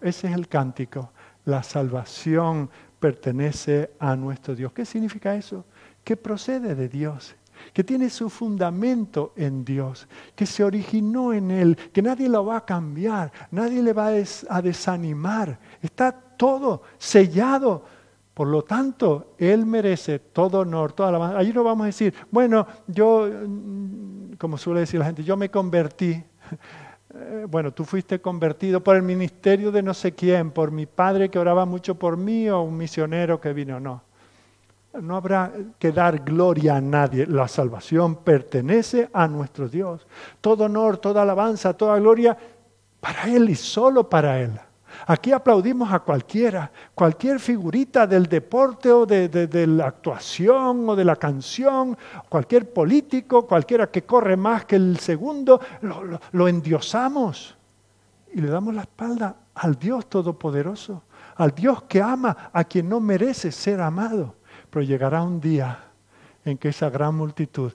[0.02, 1.12] Ese es el cántico.
[1.46, 2.70] La salvación
[3.00, 4.72] pertenece a nuestro Dios.
[4.72, 5.66] ¿Qué significa eso?
[6.04, 7.36] Que procede de Dios,
[7.74, 12.58] que tiene su fundamento en Dios, que se originó en Él, que nadie lo va
[12.58, 14.12] a cambiar, nadie le va
[14.50, 15.60] a desanimar.
[15.82, 17.86] Está todo sellado.
[18.34, 21.38] Por lo tanto, Él merece todo honor, toda la...
[21.38, 25.50] Allí no vamos a decir, bueno, yo, mm, como suele decir la gente, yo me
[25.50, 26.24] convertí.
[27.14, 31.28] Eh, bueno, tú fuiste convertido por el ministerio de no sé quién, por mi padre
[31.28, 33.82] que oraba mucho por mí o un misionero que vino.
[33.82, 34.02] No,
[34.94, 37.26] no habrá que dar gloria a nadie.
[37.26, 40.08] La salvación pertenece a nuestro Dios.
[40.40, 42.38] Todo honor, toda alabanza, toda gloria
[43.02, 44.58] para Él y solo para Él.
[45.08, 51.16] Aquí aplaudimos a cualquiera, cualquier figurita del deporte o de, la actuación o de la
[51.16, 51.98] canción,
[52.30, 57.58] cualquier político, cualquiera que corre más que el segundo, lo, lo endiosamos
[58.34, 61.04] y le damos la espalda al Dios Todopoderoso,
[61.36, 64.36] al Dios que ama a quien no merece ser amado.
[64.70, 65.80] Pero llegará un día
[66.46, 67.72] en que esa gran multitud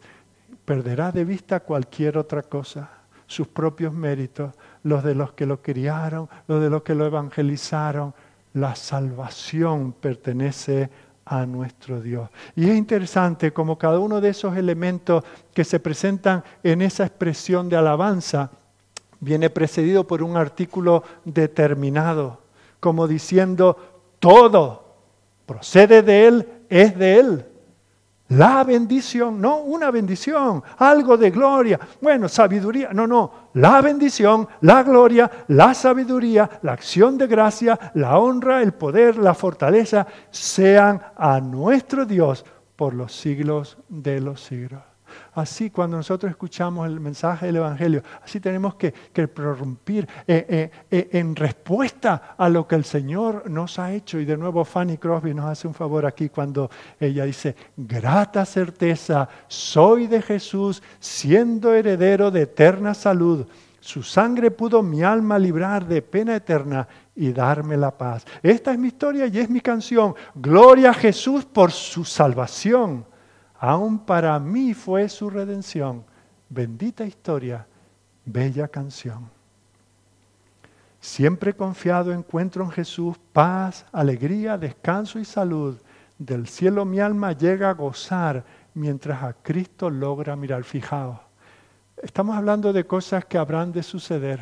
[0.65, 2.91] perderá de vista cualquier otra cosa,
[3.27, 4.53] sus propios méritos,
[4.87, 8.15] los de los que lo criaron, los de los que lo evangelizaron.
[8.55, 10.89] La salvación pertenece
[11.25, 12.31] a nuestro Dios.
[12.55, 17.69] Y es interesante como cada uno de esos elementos que se presentan en esa expresión
[17.69, 18.51] de alabanza
[19.19, 22.39] viene precedido por un artículo determinado,
[22.79, 23.77] como diciendo,
[24.21, 24.85] todo
[25.47, 27.47] procede de Él, es de Él.
[28.29, 31.79] La bendición, no una bendición, algo de gloria.
[32.01, 33.51] Bueno, sabiduría, no, no.
[33.55, 39.33] La bendición, la gloria, la sabiduría, la acción de gracia, la honra, el poder, la
[39.33, 44.96] fortaleza, sean a nuestro Dios por los siglos de los siglos.
[45.37, 48.91] Así cuando nosotros escuchamos el mensaje del Evangelio, así tenemos que,
[49.29, 54.19] prorrumpir eh, eh, eh, en respuesta a lo que el Señor nos ha hecho.
[54.19, 59.29] Y de nuevo Fanny Crosby nos hace un favor aquí cuando ella dice, grata certeza,
[59.47, 63.47] soy de Jesús, siendo heredero de eterna salud.
[63.79, 68.25] Su sangre pudo mi alma librar de pena eterna y darme la paz.
[68.43, 70.15] Esta es mi historia y es mi canción.
[70.35, 73.05] Gloria a Jesús por su salvación
[73.59, 76.05] aún para mí fue su redención.
[76.49, 77.67] Bendita historia,
[78.25, 79.31] bella canción.
[81.01, 85.77] Siempre confiado encuentro en Jesús paz, alegría, descanso y salud.
[86.19, 88.45] Del cielo mi alma llega a gozar
[88.75, 90.65] mientras a Cristo logra mirar.
[90.65, 91.19] Fijaos,
[92.03, 94.41] estamos hablando de cosas que habrán de suceder,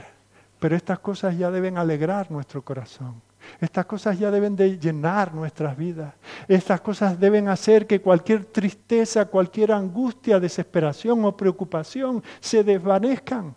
[0.59, 3.21] pero estas cosas ya deben alegrar nuestro corazón.
[3.61, 6.15] Estas cosas ya deben de llenar nuestras vidas.
[6.49, 13.55] Estas cosas deben hacer que cualquier tristeza, cualquier angustia, desesperación o preocupación se desvanezcan.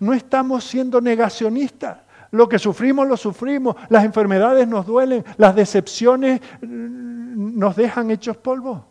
[0.00, 1.98] No estamos siendo negacionistas.
[2.30, 3.76] Lo que sufrimos, lo sufrimos.
[3.88, 5.24] Las enfermedades nos duelen.
[5.36, 8.86] Las decepciones mm, nos dejan hechos polvo.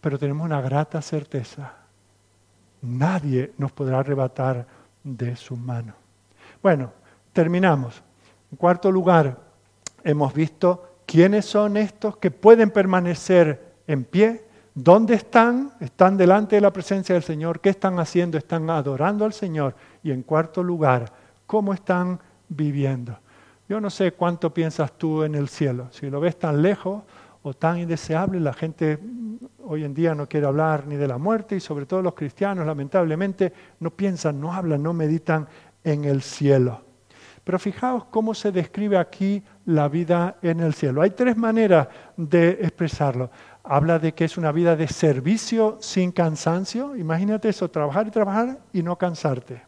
[0.00, 1.74] Pero tenemos una grata certeza.
[2.82, 4.66] Nadie nos podrá arrebatar
[5.02, 5.94] de su mano.
[6.62, 6.92] Bueno,
[7.32, 8.02] terminamos.
[8.50, 9.49] En cuarto lugar,
[10.04, 14.44] hemos visto quiénes son estos que pueden permanecer en pie,
[14.74, 19.32] dónde están, están delante de la presencia del Señor, qué están haciendo, están adorando al
[19.32, 21.12] Señor y en cuarto lugar,
[21.46, 23.18] cómo están viviendo.
[23.68, 27.02] Yo no sé cuánto piensas tú en el cielo, si lo ves tan lejos
[27.42, 28.98] o tan indeseable, la gente
[29.64, 32.66] hoy en día no quiere hablar ni de la muerte y sobre todo los cristianos
[32.66, 35.48] lamentablemente no piensan, no hablan, no meditan
[35.82, 36.82] en el cielo.
[37.50, 41.02] Pero fijaos cómo se describe aquí la vida en el cielo.
[41.02, 43.28] Hay tres maneras de expresarlo.
[43.64, 46.94] Habla de que es una vida de servicio sin cansancio.
[46.94, 49.62] Imagínate eso, trabajar y trabajar y no cansarte.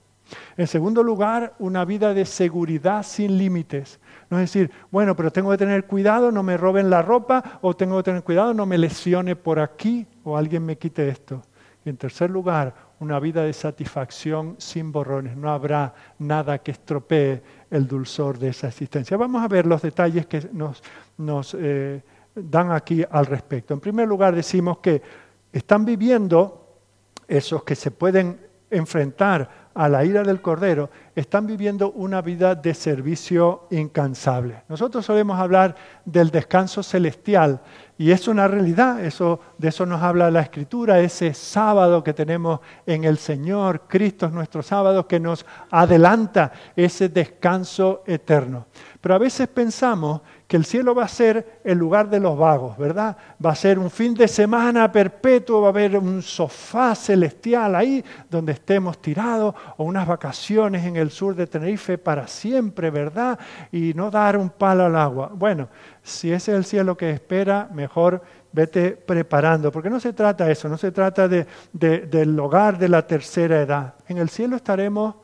[0.57, 3.99] En segundo lugar, una vida de seguridad sin límites.
[4.31, 7.75] No es decir, bueno, pero tengo que tener cuidado, no me roben la ropa, o
[7.75, 11.43] tengo que tener cuidado, no me lesione por aquí, o alguien me quite esto.
[11.85, 15.37] Y en tercer lugar, una vida de satisfacción sin borrones.
[15.37, 17.43] No habrá nada que estropee
[17.73, 19.17] el dulzor de esa existencia.
[19.17, 22.03] Vamos a ver los detalles que nos, eh,
[22.35, 23.73] dan aquí al respecto.
[23.73, 25.01] En primer lugar, decimos que
[25.51, 26.81] están viviendo
[27.27, 28.39] esos que se pueden
[28.71, 34.65] enfrentar a la ira del Cordero, están viviendo una vida de servicio incansable.
[34.69, 37.63] Nosotros solemos hablar del descanso celestial
[38.03, 42.59] y es una realidad, eso, de eso nos habla la Escritura, ese sábado que tenemos
[42.85, 48.67] en el Señor, Cristo es nuestro sábado que nos adelanta ese descanso eterno.
[49.01, 50.21] Pero a veces pensamos
[50.53, 53.17] que el cielo va a ser el lugar de los vagos, ¿verdad?
[53.43, 58.05] Va a ser un fin de semana perpetuo, va a haber un sofá celestial ahí
[58.29, 63.39] donde estemos tirados, o unas vacaciones en el sur de Tenerife para siempre, ¿verdad?
[63.73, 65.31] Y no dar un palo al agua.
[65.35, 65.71] Bueno,
[66.03, 68.21] si ese es el cielo que espera, mejor
[68.53, 72.91] vete preparando, porque no se trata de eso, no se trata de, del hogar de
[72.91, 73.95] la tercera edad.
[74.07, 75.15] En el cielo estaremos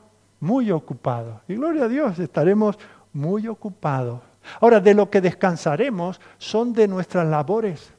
[0.41, 1.43] muy ocupados.
[1.49, 2.79] Y gloria a Dios, estaremos
[3.13, 4.23] muy ocupados
[4.61, 7.93] Ahora, de lo que descansaremos son de nuestras labores.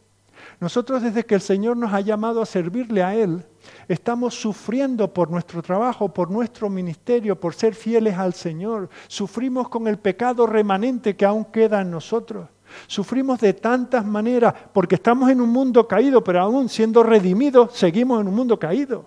[0.60, 3.46] Nosotros desde que el Señor nos ha llamado a servirle a Él,
[3.88, 8.90] estamos sufriendo por nuestro trabajo, por nuestro ministerio, por ser fieles al Señor.
[9.08, 12.50] Sufrimos con el pecado remanente que aún queda en nosotros.
[12.88, 18.22] Sufrimos de tantas maneras porque estamos en un mundo caído, pero aún siendo redimidos seguimos
[18.22, 19.06] en un mundo caído.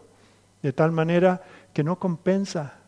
[0.62, 2.81] De tal manera que no compensa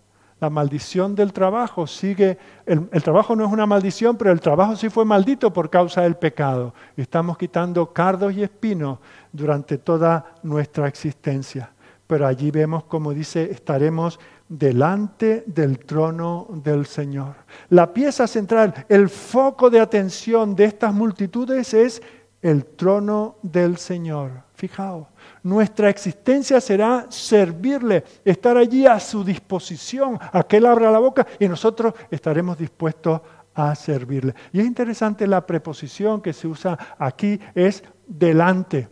[0.44, 2.36] la maldición del trabajo sigue,
[2.66, 6.16] el, trabajo no es una maldición, pero el trabajo sí fue maldito por causa del
[6.16, 6.74] pecado.
[6.98, 8.98] Estamos quitando cardos y espinos
[9.32, 11.70] durante toda nuestra existencia.
[12.06, 17.36] Pero allí vemos, como dice, estaremos delante del trono del Señor.
[17.70, 22.02] La pieza central, el foco de atención de estas multitudes es
[22.42, 24.42] el trono del Señor.
[24.52, 25.06] Fijaos,
[25.44, 31.26] nuestra existencia será servirle, estar allí a su disposición, a que Él abra la boca
[31.38, 33.20] y nosotros estaremos dispuestos
[33.54, 34.34] a servirle.
[34.52, 38.88] Y es interesante la preposición que se usa aquí, es delante.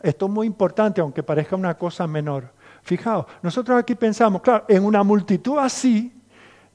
[0.00, 2.52] Esto es muy importante, aunque parezca una cosa menor.
[2.82, 6.14] Fijaos, nosotros aquí pensamos, claro, en una multitud así,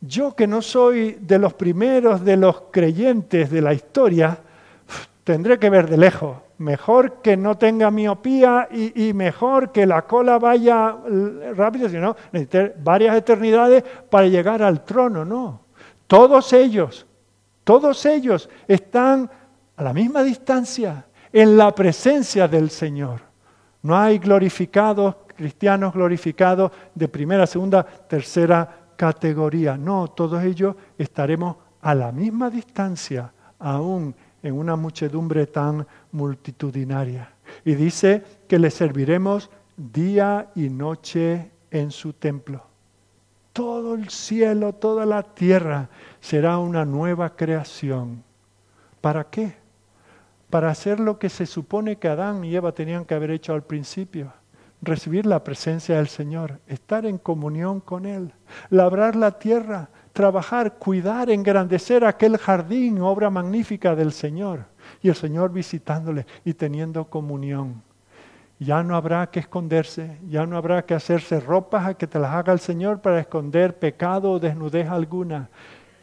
[0.02, 4.38] yo que no soy de los primeros de los creyentes de la historia,
[5.24, 10.40] tendré que ver de lejos mejor que no tenga miopía y, mejor que la cola
[10.40, 10.96] vaya
[11.56, 15.62] rápido, sino necesitar varias eternidades para llegar al trono, no.
[16.08, 17.06] Todos ellos,
[17.64, 19.30] todos ellos están
[19.76, 23.22] a la misma distancia en la presencia del Señor.
[23.82, 29.78] No hay glorificados, cristianos glorificados de primera, segunda, tercera categoría.
[29.78, 37.34] No, todos ellos estaremos a la misma distancia, aún en una muchedumbre tan multitudinaria.
[37.64, 42.66] Y dice que le serviremos día y noche en su templo.
[43.54, 45.90] Todo el cielo, toda la tierra
[46.20, 48.24] será una nueva creación.
[49.02, 49.56] ¿Para qué?
[50.50, 53.64] Para hacer lo que se supone que Adán y Eva tenían que haber hecho al
[53.64, 54.34] principio
[54.82, 58.34] recibir la presencia del Señor, estar en comunión con Él,
[58.70, 64.66] labrar la tierra, trabajar, cuidar, engrandecer aquel jardín, obra magnífica del Señor.
[65.06, 67.84] Y el Señor visitándole y teniendo comunión.
[68.58, 72.32] Ya no habrá que esconderse, ya no habrá que hacerse ropas a que te las
[72.32, 75.48] haga el Señor para esconder pecado o desnudez alguna,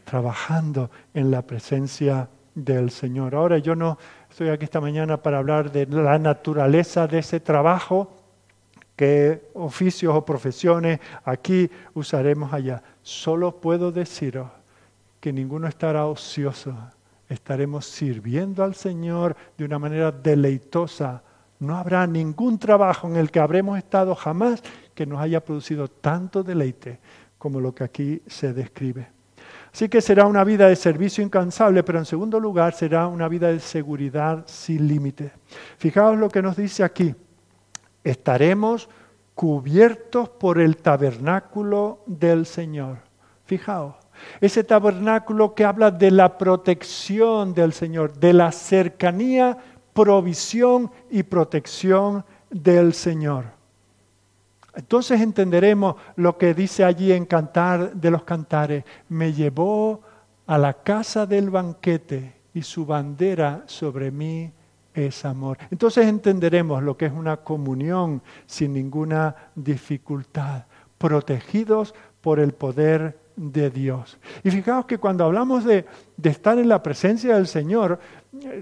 [0.05, 3.35] trabajando en la presencia del Señor.
[3.35, 3.99] Ahora yo no
[4.31, 8.09] estoy aquí esta mañana para hablar de la naturaleza de ese trabajo,
[8.95, 12.85] qué oficios o profesiones aquí usaremos allá.
[13.03, 14.47] Solo puedo deciros
[15.19, 16.73] que ninguno estará ocioso.
[17.33, 21.23] Estaremos sirviendo al Señor de una manera deleitosa.
[21.61, 24.63] No habrá ningún trabajo en el que habremos estado jamás
[24.95, 26.99] que nos haya producido tanto deleite
[27.39, 29.09] como lo que aquí se describe.
[29.73, 33.49] Así que será una vida de servicio incansable, pero en segundo lugar será una vida
[33.49, 35.33] de seguridad sin límite.
[35.79, 37.15] Fijaos lo que nos dice aquí
[38.05, 38.91] estaremos
[39.35, 42.99] cubiertos por el tabernáculo del Señor.
[43.47, 44.02] Fijaos,
[44.41, 49.57] ese tabernáculo que habla de la protección del Señor, de la cercanía,
[49.93, 53.45] provisión y protección del Señor.
[54.75, 58.85] Entonces entenderemos lo que dice allí en Cantar de los Cantares.
[59.09, 60.01] Me llevó
[60.47, 64.51] a la casa del banquete y su bandera sobre mí
[64.95, 65.59] es amor.
[65.71, 70.65] Entonces entenderemos lo que es una comunión sin ninguna dificultad,
[70.99, 74.19] protegidos por el poder de Dios.
[74.43, 75.85] Y fijaos que cuando hablamos de,
[76.23, 77.99] estar en la presencia del Señor,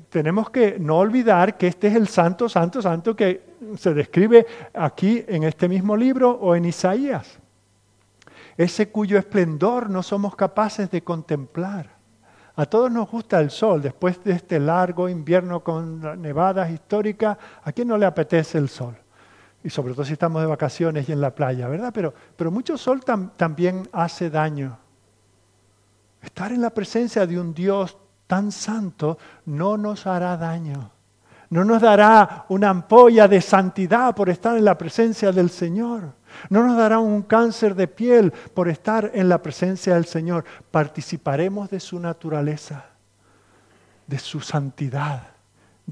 [0.09, 3.43] tenemos que no olvidar que este es el santo, santo, santo que
[3.77, 7.39] se describe aquí en este mismo libro o en Isaías.
[8.57, 12.01] Ese cuyo esplendor no somos capaces de contemplar.
[12.57, 17.73] A todos nos gusta el sol, después de este largo invierno con nevadas históricas, ¿a
[17.73, 18.97] quién no le apetece el sol?
[19.63, 21.93] Y sobre todo si estamos de vacaciones y en la playa, ¿verdad?
[21.93, 23.03] Pero, pero mucho sol
[23.37, 24.79] también hace daño.
[26.23, 27.97] Estar en la presencia de un Dios
[28.27, 30.93] tan santo no nos hará daño.
[31.51, 36.15] No nos dará una ampolla de santidad por estar en la presencia del Señor.
[36.49, 40.45] No nos dará un cáncer de piel por estar en la presencia del Señor.
[40.71, 42.85] Participaremos de su naturaleza,
[44.07, 45.23] de su santidad,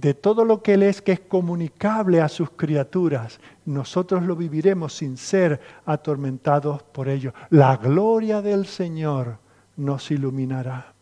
[0.00, 3.40] de todo lo que Él es que es comunicable a sus criaturas.
[3.64, 7.34] Nosotros lo viviremos sin ser atormentados por ello.
[7.50, 9.38] La gloria del Señor
[9.76, 10.92] nos iluminará.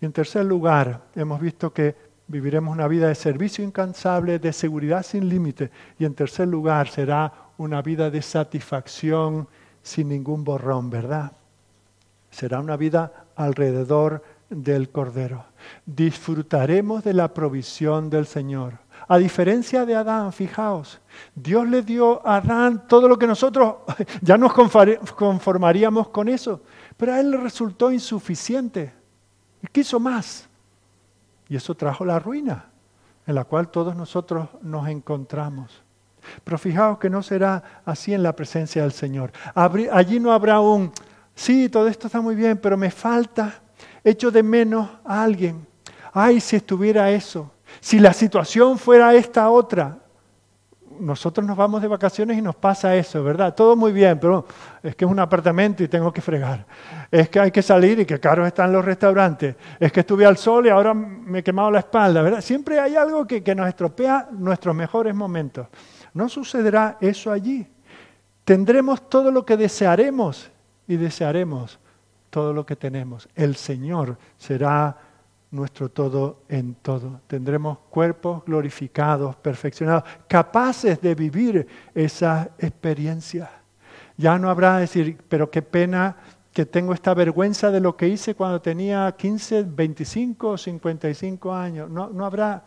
[0.00, 1.96] Y en tercer lugar, hemos visto que
[2.28, 5.72] viviremos una vida de servicio incansable, de seguridad sin límite.
[5.98, 9.48] Y en tercer lugar, será una vida de satisfacción
[9.82, 11.32] sin ningún borrón, ¿verdad?
[12.30, 15.44] Será una vida alrededor del Cordero.
[15.84, 18.78] Disfrutaremos de la provisión del Señor.
[19.06, 21.00] A diferencia de Adán, fijaos,
[21.34, 23.76] Dios le dio a Adán todo lo que nosotros
[24.20, 26.62] ya nos conformaríamos con eso,
[26.96, 28.92] pero a él le resultó insuficiente.
[29.72, 30.48] Quiso más.
[31.48, 32.66] Y eso trajo la ruina
[33.28, 35.82] en la cual todos nosotros nos encontramos.
[36.44, 39.32] Pero fijaos que no será así en la presencia del Señor.
[39.54, 40.90] Allí no habrá un,
[41.34, 43.60] sí, todo esto está muy bien, pero me falta,
[44.04, 45.66] echo de menos a alguien.
[46.12, 47.50] Ay, si estuviera eso,
[47.80, 49.98] si la situación fuera esta otra.
[51.00, 53.54] Nosotros nos vamos de vacaciones y nos pasa eso, ¿verdad?
[53.54, 54.44] Todo muy bien, pero
[54.82, 56.66] es que es un apartamento y tengo que fregar.
[57.08, 59.54] Es que hay que salir y que caros están los restaurantes.
[59.78, 62.40] Es que estuve al sol y ahora me he quemado la espalda, ¿verdad?
[62.40, 65.68] Siempre hay algo que, que nos estropea nuestros mejores momentos.
[66.14, 67.64] No sucederá eso allí.
[68.44, 70.50] Tendremos todo lo que desearemos
[70.88, 71.78] y desearemos
[72.30, 73.28] todo lo que tenemos.
[73.34, 74.96] El Señor será
[75.50, 77.20] nuestro todo en todo.
[77.26, 83.50] Tendremos cuerpos glorificados, perfeccionados, capaces de vivir esa experiencia.
[84.16, 86.16] Ya no habrá decir, pero qué pena
[86.52, 91.88] que tengo esta vergüenza de lo que hice cuando tenía 15, 25 o 55 años.
[91.88, 92.64] No, no habrá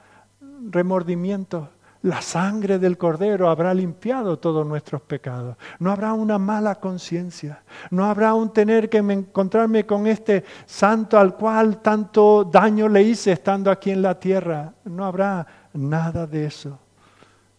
[0.70, 1.70] remordimiento
[2.04, 5.56] la sangre del cordero habrá limpiado todos nuestros pecados.
[5.78, 7.62] No habrá una mala conciencia.
[7.92, 13.34] No habrá un tener que encontrarme con este santo al cual tanto daño le hice
[13.34, 14.74] estando aquí en la tierra.
[14.86, 16.80] No habrá nada de eso.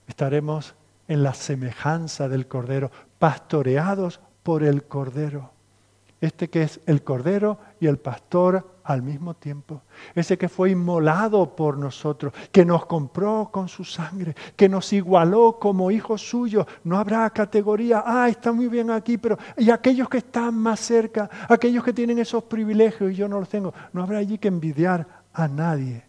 [0.08, 0.74] Estaremos
[1.06, 2.90] en la semejanza del Cordero,
[3.20, 5.51] pastoreados por el Cordero.
[6.22, 9.82] Este que es el Cordero y el pastor al mismo tiempo.
[10.14, 15.58] Ese que fue inmolado por nosotros, que nos compró con su sangre, que nos igualó
[15.58, 16.64] como hijos suyos.
[16.84, 21.28] No habrá categoría, ah, está muy bien aquí, pero y aquellos que están más cerca,
[21.48, 25.04] aquellos que tienen esos privilegios y yo no los tengo, no habrá allí que envidiar
[25.32, 26.04] a nadie.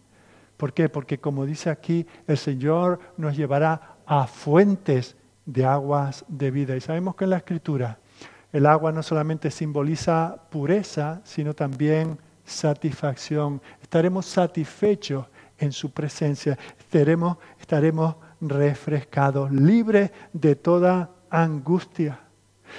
[0.56, 0.88] ¿Por qué?
[0.88, 6.76] Porque como dice aquí, el Señor nos llevará a fuentes de aguas de vida.
[6.76, 7.98] Y sabemos que en la Escritura
[8.54, 13.60] el agua no solamente simboliza pureza, sino también satisfacción.
[13.82, 15.26] Estaremos satisfechos
[15.58, 16.56] en su presencia.
[16.78, 22.20] Estaremos, estaremos refrescados, libres de toda angustia.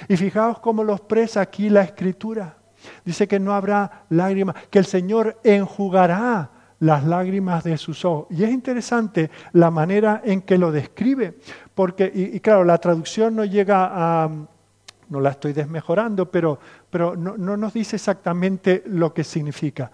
[0.08, 2.56] Y fijaos cómo los expresa aquí la escritura.
[3.04, 8.28] Dice que no habrá lágrimas, que el Señor enjugará las lágrimas de sus ojos.
[8.30, 11.36] Y es interesante la manera en que lo describe,
[11.74, 14.30] porque, y, claro, la traducción no llega a,
[15.08, 16.58] no la estoy desmejorando, pero,
[16.90, 19.90] pero no, nos dice exactamente lo que significa.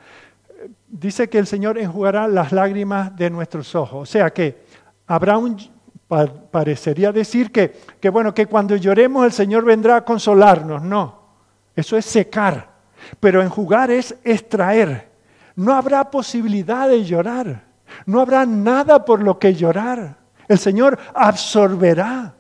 [0.89, 4.02] Dice que el Señor enjugará las lágrimas de nuestros ojos.
[4.02, 4.62] O sea que
[5.06, 5.59] habrá un,
[6.51, 10.82] parecería decir que, que, bueno, que cuando lloremos el Señor vendrá a consolarnos.
[10.82, 11.20] No,
[11.74, 12.70] eso es secar.
[13.18, 15.10] Pero enjugar es extraer.
[15.56, 17.64] No habrá posibilidad de llorar.
[18.06, 20.16] No habrá nada por lo que llorar.
[20.48, 22.34] El Señor absorberá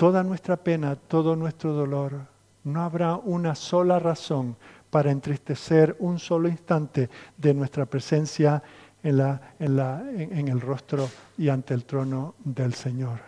[0.00, 2.22] toda nuestra pena, todo nuestro dolor.
[2.64, 4.56] No habrá una sola razón
[4.88, 8.62] para entristecer un solo instante de nuestra presencia
[9.02, 9.20] en,
[9.60, 11.06] en, el rostro
[11.36, 13.18] y ante el trono del Señor.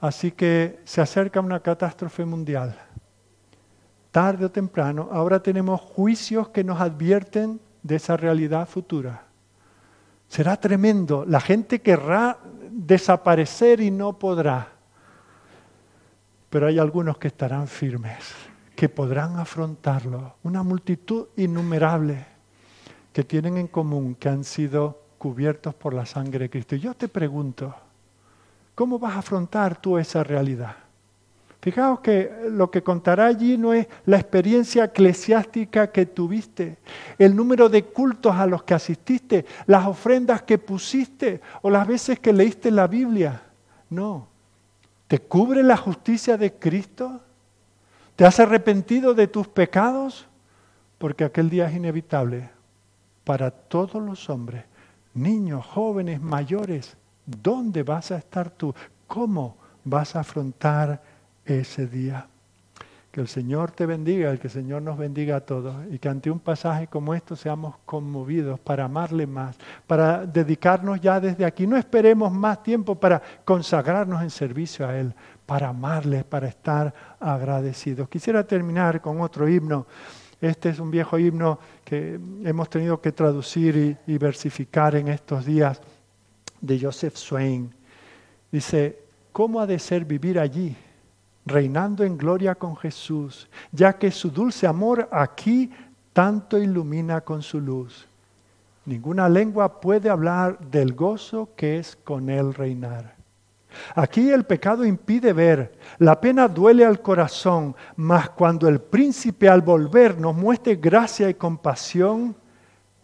[0.00, 2.76] Así que se acerca una catástrofe mundial.
[4.10, 9.22] Tarde o temprano, ahora tenemos juicios que nos advierten de esa realidad futura.
[10.26, 11.24] Será tremendo.
[11.24, 12.36] La gente querrá
[12.68, 14.79] desaparecer y no podrá
[16.50, 18.34] pero hay algunos que estarán firmes,
[18.74, 20.34] que podrán afrontarlo.
[20.42, 22.26] Una multitud innumerable
[23.12, 26.74] que tienen en común que han sido cubiertos por la sangre de Cristo.
[26.74, 27.74] Y yo te pregunto,
[28.74, 30.74] ¿cómo vas a afrontar tú esa realidad?
[31.60, 36.78] Fijaos que lo que contará allí no es la experiencia eclesiástica que tuviste,
[37.18, 42.18] el número de cultos a los que asististe, las ofrendas que pusiste o las veces
[42.18, 43.42] que leíste la Biblia.
[43.90, 44.29] No,
[45.10, 47.20] ¿Te cubre la justicia de Cristo?
[48.14, 50.28] ¿Te has arrepentido de tus pecados?
[50.98, 52.48] Porque aquel día es inevitable
[53.24, 54.62] para todos los hombres,
[55.12, 56.96] niños, jóvenes, mayores.
[57.26, 58.72] ¿Dónde vas a estar tú?
[59.08, 61.02] ¿Cómo vas a afrontar
[61.44, 62.28] ese día?
[63.10, 66.30] Que el Señor te bendiga, que el Señor nos bendiga a todos y que ante
[66.30, 69.56] un pasaje como esto seamos conmovidos para amarle más,
[69.86, 71.66] para dedicarnos ya desde aquí.
[71.66, 75.12] No esperemos más tiempo para consagrarnos en servicio a Él,
[75.44, 78.08] para amarle, para estar agradecidos.
[78.08, 79.86] Quisiera terminar con otro himno.
[80.40, 85.44] Este es un viejo himno que hemos tenido que traducir y, y versificar en estos
[85.44, 85.80] días
[86.60, 87.74] de Joseph Swain.
[88.52, 89.00] Dice,
[89.32, 90.76] ¿cómo ha de ser vivir allí?
[91.46, 95.70] Reinando en gloria con Jesús, ya que su dulce amor aquí
[96.12, 98.06] tanto ilumina con su luz.
[98.84, 103.14] Ninguna lengua puede hablar del gozo que es con él reinar.
[103.94, 109.60] Aquí el pecado impide ver, la pena duele al corazón, mas cuando el príncipe al
[109.60, 112.34] volver nos muestre gracia y compasión,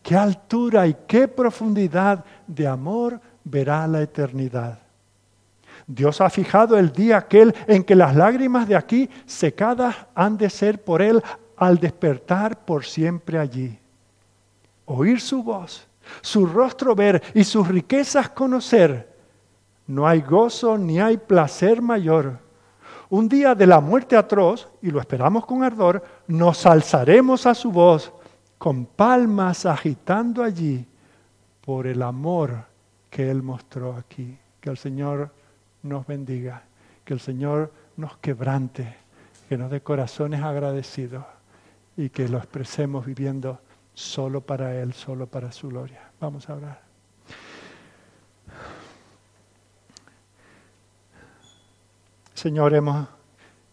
[0.03, 4.86] qué altura y qué profundidad de amor verá la eternidad.
[5.87, 10.51] Dios ha fijado el día aquel en que las lágrimas de aquí secadas han de
[10.51, 11.23] ser por Él
[11.57, 13.79] al despertar por siempre allí.
[14.85, 15.87] Oír su voz,
[16.21, 19.15] su rostro ver y sus riquezas conocer.
[19.87, 22.39] No hay gozo ni hay placer mayor.
[23.09, 27.71] Un día de la muerte atroz, y lo esperamos con ardor, nos alzaremos a su
[27.71, 28.13] voz,
[28.59, 30.85] con palmas agitando allí,
[31.65, 32.65] por el amor
[33.09, 34.37] que Él mostró aquí.
[34.61, 35.31] Que el Señor
[35.87, 36.63] nos bendiga,
[37.05, 38.97] que el Señor nos quebrante,
[39.49, 41.25] que nos dé corazones agradecidos
[41.97, 43.61] y que lo expresemos viviendo
[43.95, 46.11] solo para Él, solo para su gloria.
[46.21, 46.83] Vamos a orar.
[52.35, 53.09] Señor, hemos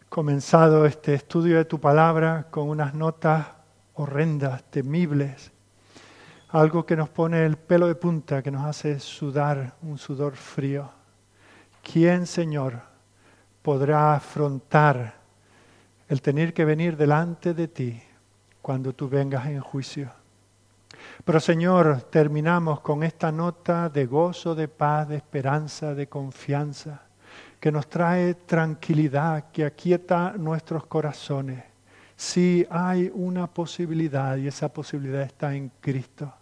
[0.07, 3.47] comenzado este estudio de tu palabra con unas notas
[3.95, 5.51] horrendas, temibles,
[6.49, 10.89] algo que nos pone el pelo de punta, que nos hace sudar un sudor frío.
[11.83, 12.81] ¿Quién, Señor,
[13.61, 15.15] podrá afrontar
[16.07, 18.01] el tener que venir delante de ti
[18.61, 20.09] cuando tú vengas en juicio?
[21.25, 27.01] Pero Señor, terminamos con esta nota de gozo, de paz, de esperanza, de confianza,
[27.59, 31.63] que nos trae tranquilidad, que aquieta nuestros corazones.
[32.15, 36.33] Sí hay una posibilidad y esa posibilidad está en Cristo.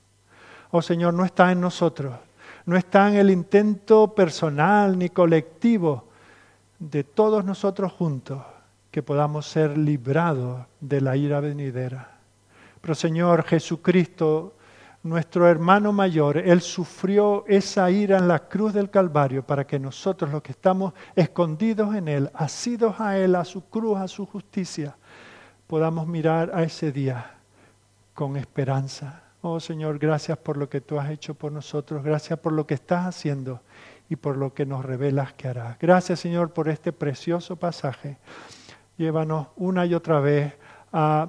[0.70, 2.16] Oh Señor, no está en nosotros,
[2.66, 6.06] no está en el intento personal ni colectivo
[6.80, 8.42] de todos nosotros juntos
[8.90, 12.18] que podamos ser librados de la ira venidera.
[12.82, 14.56] Pero Señor Jesucristo,
[15.04, 20.32] nuestro hermano mayor, Él sufrió esa ira en la cruz del Calvario para que nosotros
[20.32, 24.96] los que estamos escondidos en Él, asidos a Él, a su cruz, a su justicia,
[25.68, 27.36] podamos mirar a ese día
[28.14, 29.31] con esperanza.
[29.42, 32.76] Oh Señor, gracias por lo que tú has hecho por nosotros, gracias por lo que
[32.76, 33.62] estás haciendo
[34.08, 35.80] y por lo que nos revelas que harás.
[35.80, 38.18] Gracias Señor por este precioso pasaje.
[38.98, 40.54] Llévanos una y otra vez
[40.94, 41.28] a,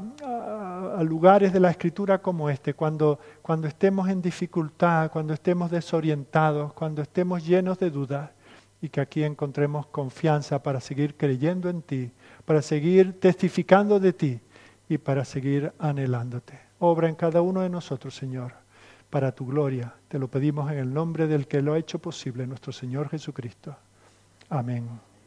[1.03, 7.03] lugares de la escritura como este, cuando, cuando estemos en dificultad, cuando estemos desorientados, cuando
[7.03, 8.31] estemos llenos de dudas,
[8.83, 12.11] y que aquí encontremos confianza para seguir creyendo en ti,
[12.45, 14.41] para seguir testificando de ti
[14.89, 16.72] y para seguir anhelándote.
[16.85, 18.55] Obra en cada uno de nosotros, Señor,
[19.09, 19.95] para tu gloria.
[20.09, 23.77] Te lo pedimos en el nombre del que lo ha hecho posible, nuestro Señor Jesucristo.
[24.49, 24.89] Amén.